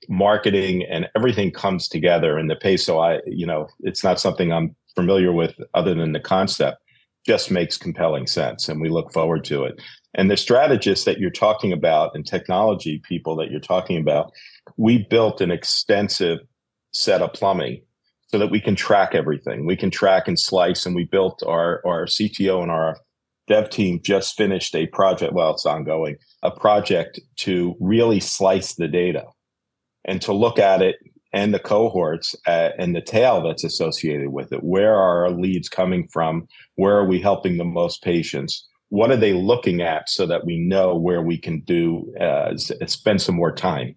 marketing 0.10 0.84
and 0.89 1.08
everything 1.16 1.52
comes 1.52 1.88
together 1.88 2.38
in 2.38 2.48
the 2.48 2.56
peso 2.56 3.00
i 3.00 3.20
you 3.26 3.46
know 3.46 3.68
it's 3.82 4.04
not 4.04 4.20
something 4.20 4.52
i'm 4.52 4.76
familiar 4.96 5.32
with 5.32 5.56
other 5.74 5.94
than 5.94 6.12
the 6.12 6.20
concept. 6.20 6.78
Just 7.26 7.52
makes 7.52 7.78
compelling 7.78 8.28
sense 8.28 8.68
and 8.68 8.82
we 8.82 8.89
look 8.89 9.13
forward 9.13 9.44
to 9.46 9.63
it. 9.63 9.82
And 10.13 10.30
the 10.30 10.38
strategists 10.38 11.06
that 11.06 11.20
you're 11.20 11.32
talking 11.32 11.72
about 11.72 12.12
and 12.13 12.26
technology 12.26 13.00
people 13.00 13.36
that 13.38 13.50
you're 13.50 13.60
talking 13.60 14.00
about 14.00 14.32
we 14.78 15.06
built 15.10 15.42
an 15.42 15.52
extensive 15.52 16.39
set 16.94 17.22
of 17.22 17.34
plumbing 17.34 17.82
so 18.28 18.38
that 18.38 18.52
we 18.52 18.60
can 18.60 18.76
track 18.76 19.16
everything. 19.16 19.66
We 19.66 19.76
can 19.76 19.92
track 19.92 20.28
and 20.28 20.39
slice 20.39 20.86
and 20.86 20.96
we 20.96 21.06
built 21.06 21.44
our 21.46 21.82
our 21.86 22.06
cto 22.06 22.62
and 22.62 22.72
our 22.72 22.98
dev 23.48 23.70
team 23.70 24.00
just 24.02 24.38
finished 24.38 24.76
a 24.76 24.88
project, 24.88 25.34
well, 25.34 25.52
it's 25.52 25.66
ongoing, 25.66 26.16
a 26.44 26.52
project 26.52 27.20
to 27.38 27.76
really 27.80 28.20
slice 28.20 28.76
the 28.76 28.88
data 28.88 29.26
and 30.06 30.22
to 30.22 30.34
look 30.34 30.60
at 30.60 30.82
it 30.82 30.98
and 31.32 31.54
the 31.54 31.60
cohorts 31.60 32.36
uh, 32.46 32.70
and 32.78 32.96
the 32.96 33.02
tail 33.02 33.42
that's 33.42 33.63
associated 33.63 34.30
with 34.30 34.54
it. 34.54 34.63
Where 34.63 34.94
are 34.94 35.26
our 35.26 35.32
leads 35.32 35.68
coming 35.68 36.08
from? 36.08 36.48
Where 36.76 36.96
are 36.96 37.08
we 37.08 37.20
helping 37.20 37.58
the 37.58 37.63
most 37.63 38.04
patients? 38.04 38.68
What 38.89 39.10
are 39.10 39.18
they 39.18 39.34
looking 39.34 39.82
at 39.82 40.10
so 40.10 40.28
that 40.28 40.46
we 40.46 40.60
know 40.60 40.96
where 40.96 41.24
we 41.24 41.38
can 41.38 41.62
do 41.62 42.13
uh, 42.20 42.56
spend 42.58 43.22
some 43.22 43.36
more 43.36 43.52
time 43.52 43.96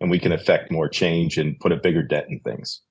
and 0.00 0.10
we 0.10 0.18
can 0.18 0.32
affect 0.32 0.70
more 0.70 0.88
change 0.88 1.38
and 1.38 1.58
put 1.58 1.72
a 1.72 1.76
bigger 1.76 2.02
dent 2.02 2.26
in 2.28 2.40
things. 2.40 2.82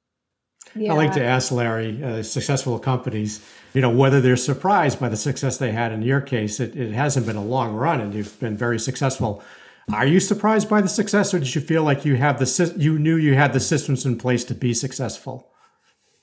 Yeah. 0.73 0.93
I 0.93 0.95
like 0.95 1.13
to 1.13 1.23
ask 1.23 1.51
Larry, 1.51 2.03
uh, 2.03 2.23
successful 2.23 2.79
companies, 2.79 3.45
you 3.73 3.81
know, 3.81 3.89
whether 3.89 4.19
they're 4.19 4.35
surprised 4.35 4.99
by 4.99 5.09
the 5.09 5.17
success 5.17 5.57
they 5.57 5.71
had. 5.71 5.91
In 5.91 6.01
your 6.01 6.21
case, 6.21 6.59
it, 6.59 6.75
it 6.75 6.91
hasn't 6.91 7.25
been 7.25 7.35
a 7.35 7.43
long 7.43 7.75
run, 7.75 8.01
and 8.01 8.13
you've 8.13 8.37
been 8.39 8.57
very 8.57 8.79
successful. 8.79 9.43
Are 9.93 10.05
you 10.07 10.19
surprised 10.19 10.67
by 10.67 10.81
the 10.81 10.87
success, 10.87 11.33
or 11.33 11.39
did 11.39 11.53
you 11.53 11.61
feel 11.61 11.83
like 11.83 12.05
you 12.05 12.15
have 12.15 12.39
the 12.39 12.73
you 12.77 12.97
knew 12.97 13.17
you 13.17 13.35
had 13.35 13.53
the 13.53 13.59
systems 13.59 14.05
in 14.05 14.17
place 14.17 14.43
to 14.45 14.55
be 14.55 14.73
successful? 14.73 15.51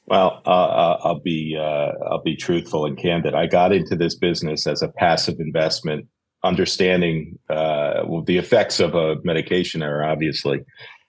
Well, 0.07 0.43
uh, 0.45 0.51
uh 0.51 0.99
I'll 1.05 1.21
be 1.21 1.57
uh, 1.59 1.93
I'll 2.11 2.23
be 2.23 2.35
truthful 2.35 2.87
and 2.87 2.99
candid. 2.99 3.35
I 3.35 3.47
got 3.47 3.73
into 3.73 3.95
this 3.95 4.17
business 4.17 4.67
as 4.67 4.83
a 4.83 4.89
passive 4.89 5.39
investment, 5.39 6.09
understanding 6.43 7.39
uh, 7.49 8.03
the 8.27 8.39
effects 8.39 8.81
of 8.81 8.97
a 8.97 9.17
medication 9.23 9.81
error, 9.81 10.05
obviously, 10.05 10.65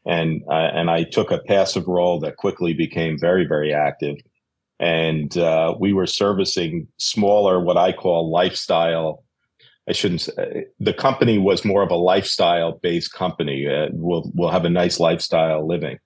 and 0.05 0.43
uh, 0.47 0.69
and 0.73 0.91
I 0.91 1.05
took 1.05 1.31
a 1.31 1.39
passive 1.39 1.87
role 1.87 2.19
that 2.19 2.37
quickly 2.37 2.73
became 2.73 3.17
very 3.19 3.45
very 3.47 3.73
active, 3.73 4.17
and 4.79 5.35
uh, 5.39 5.73
we 5.79 5.91
were 5.91 6.07
servicing 6.07 6.87
smaller, 6.97 7.59
what 7.59 7.77
I 7.77 7.93
call 7.93 8.31
lifestyle 8.31 9.22
I 9.87 9.91
shouldn't 9.91 10.21
say 10.21 10.65
the 10.79 10.93
company 10.93 11.37
was 11.37 11.65
more 11.65 11.83
of 11.83 11.91
a 11.91 11.95
lifestyle 11.95 12.79
based 12.81 13.13
company. 13.13 13.67
Uh, 13.67 13.87
we'll 13.91 14.31
we'll 14.33 14.51
have 14.51 14.65
a 14.65 14.69
nice 14.69 14.99
lifestyle 14.99 15.67
living 15.67 15.97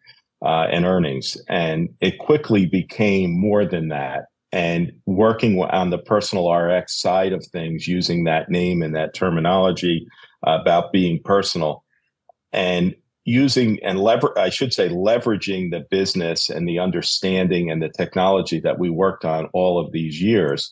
uh, 0.44 0.68
and 0.72 0.86
earnings, 0.86 1.38
and 1.48 1.90
it 2.00 2.18
quickly 2.18 2.66
became 2.66 3.40
more 3.40 3.66
than 3.66 3.90
that. 3.90 4.26
And 4.52 4.94
working 5.06 5.62
on 5.62 5.90
the 5.90 5.98
personal 5.98 6.52
RX 6.52 7.00
side 7.00 7.34
of 7.34 7.46
things, 7.46 7.88
using 7.88 8.24
that 8.24 8.50
name 8.50 8.82
and 8.82 8.96
that 8.96 9.13
terminology 9.13 10.08
about 10.44 10.92
being 10.92 11.22
personal, 11.24 11.84
and 12.52 12.96
using 13.26 13.78
and 13.84 14.00
lever 14.00 14.34
I 14.40 14.50
should 14.50 14.74
say 14.74 14.90
leveraging 14.90 15.70
the 15.70 15.86
business 15.92 16.50
and 16.50 16.68
the 16.68 16.80
understanding 16.80 17.70
and 17.70 17.82
the 17.82 17.90
technology 17.90 18.60
that 18.62 18.80
we 18.80 18.90
worked 18.90 19.26
on 19.26 19.50
all 19.54 19.78
of 19.78 19.92
these 19.92 20.20
years 20.20 20.72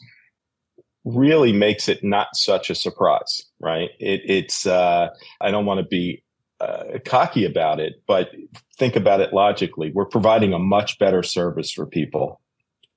really 1.06 1.54
makes 1.54 1.88
it 1.88 2.04
not 2.04 2.36
such 2.36 2.70
a 2.70 2.76
surprise, 2.76 3.44
right? 3.60 3.92
It, 4.00 4.22
it's 4.26 4.66
uh, 4.66 5.10
I 5.40 5.52
don't 5.52 5.66
want 5.66 5.80
to 5.80 5.86
be 5.86 6.24
uh, 6.60 7.00
cocky 7.06 7.46
about 7.46 7.80
it, 7.80 8.02
but 8.08 8.32
think 8.78 8.96
about 8.96 9.22
it 9.22 9.34
logically. 9.34 9.92
We're 9.94 10.06
providing 10.06 10.54
a 10.54 10.60
much 10.60 10.98
better 10.98 11.22
service 11.22 11.72
for 11.72 11.86
people 11.86 12.42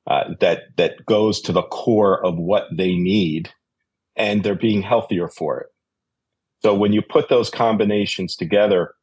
uh, 0.07 0.35
that 0.40 0.77
that 0.77 1.05
goes 1.05 1.40
to 1.42 1.53
the 1.53 1.62
core 1.62 2.25
of 2.25 2.37
what 2.37 2.64
they 2.75 2.94
need, 2.94 3.51
and 4.16 4.42
they're 4.42 4.55
being 4.55 4.83
healthier 4.83 5.29
for 5.29 5.61
it. 5.61 5.66
So 6.62 6.75
when 6.75 6.92
you 6.92 7.03
put 7.03 7.29
those 7.29 7.51
combinations 7.51 8.35
together, 8.35 8.94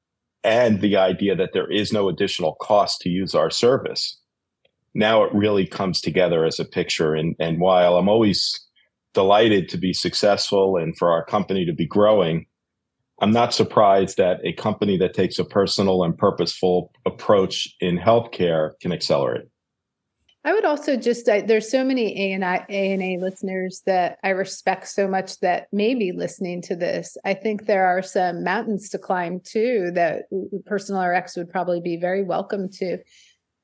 and 0.43 0.81
the 0.81 0.97
idea 0.97 1.35
that 1.35 1.51
there 1.53 1.71
is 1.71 1.93
no 1.93 2.09
additional 2.09 2.55
cost 2.55 3.01
to 3.01 3.09
use 3.09 3.35
our 3.35 3.51
service, 3.51 4.17
now 4.93 5.23
it 5.23 5.33
really 5.33 5.67
comes 5.67 6.01
together 6.01 6.43
as 6.43 6.59
a 6.59 6.65
picture. 6.65 7.13
And 7.13 7.35
and 7.39 7.59
while 7.59 7.97
I'm 7.97 8.09
always 8.09 8.64
delighted 9.15 9.69
to 9.69 9.77
be 9.77 9.93
successful 9.93 10.77
and 10.77 10.95
for 10.95 11.09
our 11.09 11.25
company 11.25 11.65
to 11.65 11.73
be 11.73 11.87
growing. 11.87 12.45
I'm 13.21 13.31
not 13.31 13.53
surprised 13.53 14.17
that 14.17 14.41
a 14.43 14.53
company 14.53 14.97
that 14.97 15.15
takes 15.15 15.39
a 15.39 15.45
personal 15.45 16.03
and 16.03 16.15
purposeful 16.15 16.91
approach 17.05 17.73
in 17.79 17.97
healthcare 17.97 18.71
can 18.81 18.91
accelerate. 18.91 19.47
I 20.43 20.53
would 20.53 20.65
also 20.65 20.95
just 20.95 21.27
I, 21.27 21.41
there's 21.41 21.71
so 21.71 21.83
many 21.83 22.29
A 22.29 22.33
and 22.33 22.43
A 22.43 22.65
and 22.69 23.01
A 23.01 23.17
listeners 23.17 23.81
that 23.87 24.19
I 24.23 24.29
respect 24.29 24.87
so 24.87 25.07
much 25.07 25.39
that 25.39 25.67
may 25.71 25.95
be 25.95 26.11
listening 26.11 26.61
to 26.63 26.75
this. 26.75 27.17
I 27.25 27.33
think 27.33 27.65
there 27.65 27.87
are 27.87 28.03
some 28.03 28.43
mountains 28.43 28.89
to 28.89 28.99
climb 28.99 29.39
too 29.39 29.89
that 29.95 30.25
Personal 30.67 31.03
RX 31.03 31.35
would 31.35 31.49
probably 31.49 31.81
be 31.81 31.97
very 31.97 32.21
welcome 32.23 32.69
to 32.73 32.99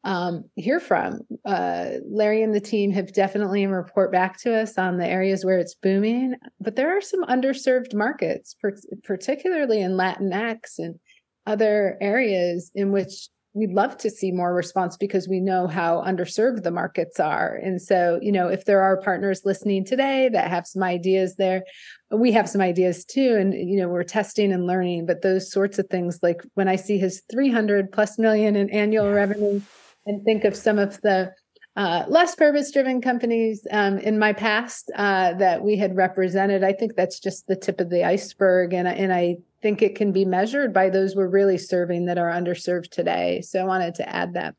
um, 0.03 0.45
hear 0.55 0.79
from. 0.79 1.21
Uh, 1.45 1.91
Larry 2.09 2.41
and 2.41 2.53
the 2.53 2.61
team 2.61 2.91
have 2.91 3.13
definitely 3.13 3.65
report 3.67 4.11
back 4.11 4.39
to 4.41 4.53
us 4.53 4.77
on 4.77 4.97
the 4.97 5.07
areas 5.07 5.45
where 5.45 5.59
it's 5.59 5.75
booming, 5.75 6.35
but 6.59 6.75
there 6.75 6.95
are 6.95 7.01
some 7.01 7.23
underserved 7.25 7.93
markets, 7.93 8.55
per- 8.59 8.75
particularly 9.03 9.81
in 9.81 9.91
Latinx 9.91 10.79
and 10.79 10.99
other 11.45 11.97
areas 12.01 12.71
in 12.73 12.91
which 12.91 13.29
we'd 13.53 13.71
love 13.71 13.97
to 13.97 14.09
see 14.09 14.31
more 14.31 14.53
response 14.53 14.95
because 14.95 15.27
we 15.27 15.41
know 15.41 15.67
how 15.67 16.01
underserved 16.07 16.63
the 16.63 16.71
markets 16.71 17.19
are. 17.19 17.59
And 17.61 17.81
so, 17.81 18.17
you 18.21 18.31
know, 18.31 18.47
if 18.47 18.63
there 18.63 18.81
are 18.81 19.01
partners 19.01 19.41
listening 19.43 19.83
today 19.83 20.29
that 20.29 20.49
have 20.49 20.65
some 20.65 20.83
ideas 20.83 21.35
there, 21.35 21.63
we 22.09 22.31
have 22.31 22.47
some 22.47 22.61
ideas 22.61 23.03
too. 23.03 23.35
And, 23.37 23.53
you 23.53 23.77
know, 23.77 23.89
we're 23.89 24.03
testing 24.03 24.53
and 24.53 24.67
learning, 24.67 25.05
but 25.05 25.21
those 25.21 25.51
sorts 25.51 25.79
of 25.79 25.87
things, 25.89 26.19
like 26.23 26.41
when 26.53 26.69
I 26.69 26.77
see 26.77 26.97
his 26.97 27.23
300 27.29 27.91
plus 27.91 28.17
million 28.17 28.55
in 28.55 28.69
annual 28.69 29.11
revenue, 29.11 29.59
and 30.05 30.23
think 30.23 30.43
of 30.45 30.55
some 30.55 30.79
of 30.79 30.99
the 31.01 31.33
uh, 31.77 32.03
less 32.07 32.35
purpose 32.35 32.71
driven 32.71 33.01
companies 33.01 33.65
um, 33.71 33.97
in 33.99 34.19
my 34.19 34.33
past 34.33 34.91
uh, 34.95 35.33
that 35.35 35.63
we 35.63 35.77
had 35.77 35.95
represented. 35.95 36.63
I 36.63 36.73
think 36.73 36.95
that's 36.95 37.19
just 37.19 37.47
the 37.47 37.55
tip 37.55 37.79
of 37.79 37.89
the 37.89 38.03
iceberg. 38.03 38.73
And, 38.73 38.87
and 38.87 39.13
I 39.13 39.37
think 39.61 39.81
it 39.81 39.95
can 39.95 40.11
be 40.11 40.25
measured 40.25 40.73
by 40.73 40.89
those 40.89 41.15
we're 41.15 41.27
really 41.27 41.57
serving 41.57 42.05
that 42.05 42.17
are 42.17 42.29
underserved 42.29 42.89
today. 42.89 43.41
So 43.41 43.61
I 43.61 43.63
wanted 43.63 43.95
to 43.95 44.09
add 44.09 44.33
that. 44.33 44.55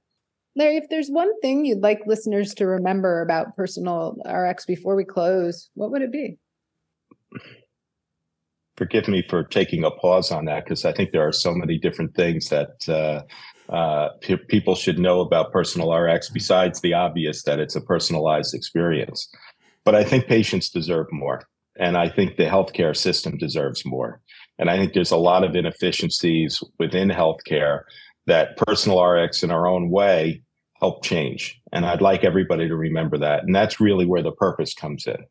Larry, 0.57 0.77
if 0.77 0.89
there's 0.89 1.09
one 1.09 1.39
thing 1.41 1.65
you'd 1.65 1.83
like 1.83 2.01
listeners 2.07 2.55
to 2.55 2.67
remember 2.67 3.23
about 3.23 3.57
personal 3.57 4.17
RX 4.27 4.65
before 4.67 4.97
we 4.97 5.05
close, 5.05 5.71
what 5.75 5.91
would 5.91 6.03
it 6.03 6.13
be? 6.13 6.39
Forgive 8.77 9.09
me 9.09 9.23
for 9.29 9.45
taking 9.45 9.85
a 9.85 9.91
pause 9.91 10.31
on 10.31 10.47
that 10.47 10.65
because 10.65 10.85
I 10.85 10.93
think 10.93 11.13
there 11.13 11.27
are 11.27 11.33
so 11.33 11.55
many 11.55 11.79
different 11.79 12.15
things 12.15 12.49
that 12.49 12.89
uh, 12.89 13.23
uh, 13.73 14.11
p- 14.21 14.37
people 14.37 14.75
should 14.75 14.99
know 14.99 15.21
about 15.21 15.51
personal 15.51 15.93
RX 15.93 16.29
besides 16.29 16.81
the 16.81 16.93
obvious 16.93 17.43
that 17.45 17.59
it's 17.59 17.75
a 17.75 17.81
personalized 17.81 18.55
experience. 18.55 19.29
But 19.85 19.95
I 19.95 20.05
think 20.05 20.27
patients 20.27 20.69
deserve 20.69 21.07
more. 21.11 21.49
And 21.79 21.97
I 21.97 22.11
think 22.11 22.37
the 22.37 22.45
healthcare 22.45 22.95
system 22.95 23.39
deserves 23.39 23.85
more. 23.87 24.21
And 24.59 24.69
I 24.69 24.77
think 24.77 24.93
there's 24.93 25.11
a 25.11 25.17
lot 25.17 25.43
of 25.43 25.57
inefficiencies 25.57 26.63
within 26.79 27.09
healthcare 27.09 27.85
that 28.27 28.59
personal 28.59 29.03
RX 29.03 29.43
in 29.43 29.51
our 29.51 29.67
own 29.67 29.91
way 29.91 30.43
help 30.79 31.03
change. 31.03 31.61
And 31.73 31.87
I'd 31.87 32.03
like 32.03 32.25
everybody 32.25 32.69
to 32.69 32.77
remember 32.77 33.17
that. 33.19 33.45
And 33.45 33.55
that's 33.55 33.81
really 33.81 34.05
where 34.05 34.23
the 34.23 34.33
purpose 34.33 34.75
comes 34.75 35.07
in. 35.07 35.25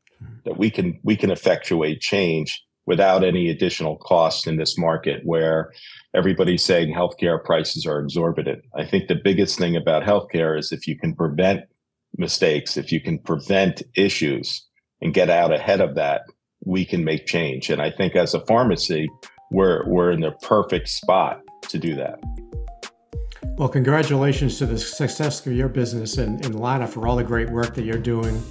That 0.45 0.57
we 0.57 0.69
can 0.69 0.99
we 1.03 1.15
can 1.15 1.31
effectuate 1.31 1.99
change 1.99 2.63
without 2.85 3.23
any 3.23 3.49
additional 3.49 3.95
cost 3.97 4.47
in 4.47 4.57
this 4.57 4.77
market 4.77 5.21
where 5.23 5.71
everybody's 6.15 6.63
saying 6.63 6.93
healthcare 6.93 7.43
prices 7.43 7.85
are 7.85 7.99
exorbitant. 7.99 8.63
I 8.75 8.85
think 8.85 9.07
the 9.07 9.15
biggest 9.15 9.57
thing 9.57 9.75
about 9.75 10.03
healthcare 10.03 10.57
is 10.57 10.71
if 10.71 10.87
you 10.87 10.97
can 10.97 11.15
prevent 11.15 11.61
mistakes, 12.17 12.77
if 12.77 12.91
you 12.91 12.99
can 12.99 13.19
prevent 13.19 13.83
issues 13.95 14.65
and 15.01 15.13
get 15.13 15.29
out 15.29 15.53
ahead 15.53 15.81
of 15.81 15.95
that, 15.95 16.23
we 16.65 16.85
can 16.85 17.03
make 17.03 17.25
change. 17.25 17.69
And 17.69 17.81
I 17.81 17.91
think 17.91 18.15
as 18.15 18.33
a 18.33 18.45
pharmacy, 18.45 19.09
we're 19.51 19.87
we're 19.87 20.11
in 20.11 20.21
the 20.21 20.31
perfect 20.43 20.89
spot 20.89 21.41
to 21.69 21.77
do 21.77 21.95
that. 21.95 22.19
Well, 23.57 23.69
congratulations 23.69 24.57
to 24.59 24.65
the 24.65 24.77
success 24.77 25.45
of 25.45 25.53
your 25.53 25.67
business 25.67 26.17
and, 26.17 26.43
and 26.45 26.59
Lana 26.59 26.87
for 26.87 27.07
all 27.07 27.15
the 27.15 27.23
great 27.23 27.49
work 27.49 27.75
that 27.75 27.83
you're 27.83 27.97
doing 27.97 28.41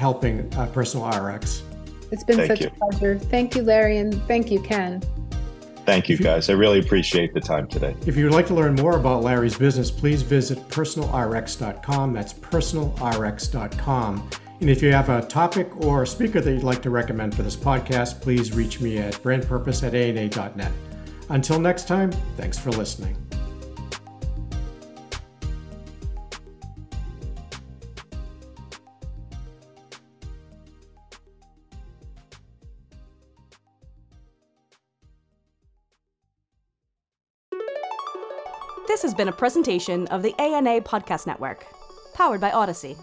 helping 0.00 0.52
uh, 0.54 0.66
Personal 0.66 1.08
RX. 1.08 1.62
It's 2.10 2.24
been 2.24 2.36
thank 2.36 2.48
such 2.48 2.60
you. 2.60 2.68
a 2.68 2.70
pleasure. 2.70 3.18
Thank 3.18 3.54
you, 3.54 3.62
Larry, 3.62 3.98
and 3.98 4.14
thank 4.24 4.50
you, 4.50 4.60
Ken. 4.60 5.02
Thank 5.86 6.08
you, 6.08 6.18
guys. 6.18 6.50
I 6.50 6.52
really 6.52 6.78
appreciate 6.78 7.34
the 7.34 7.40
time 7.40 7.66
today. 7.66 7.96
If 8.06 8.16
you 8.16 8.24
would 8.24 8.34
like 8.34 8.46
to 8.48 8.54
learn 8.54 8.74
more 8.76 8.96
about 8.96 9.22
Larry's 9.22 9.56
business, 9.56 9.90
please 9.90 10.22
visit 10.22 10.58
personalrx.com. 10.68 12.12
That's 12.12 12.32
personalrx.com. 12.32 14.30
And 14.60 14.68
if 14.68 14.82
you 14.82 14.92
have 14.92 15.08
a 15.08 15.22
topic 15.22 15.84
or 15.84 16.02
a 16.02 16.06
speaker 16.06 16.40
that 16.40 16.52
you'd 16.52 16.62
like 16.62 16.82
to 16.82 16.90
recommend 16.90 17.34
for 17.34 17.42
this 17.42 17.56
podcast, 17.56 18.20
please 18.20 18.52
reach 18.52 18.80
me 18.80 18.98
at 18.98 19.14
brandpurpose 19.14 19.82
at 19.86 19.94
ana.net. 19.94 20.72
Until 21.30 21.58
next 21.58 21.88
time, 21.88 22.12
thanks 22.36 22.58
for 22.58 22.70
listening. 22.70 23.16
This 39.00 39.12
has 39.12 39.16
been 39.16 39.28
a 39.28 39.32
presentation 39.32 40.06
of 40.08 40.22
the 40.22 40.38
ANA 40.38 40.82
Podcast 40.82 41.26
Network, 41.26 41.64
powered 42.12 42.38
by 42.38 42.50
Audacy. 42.50 42.98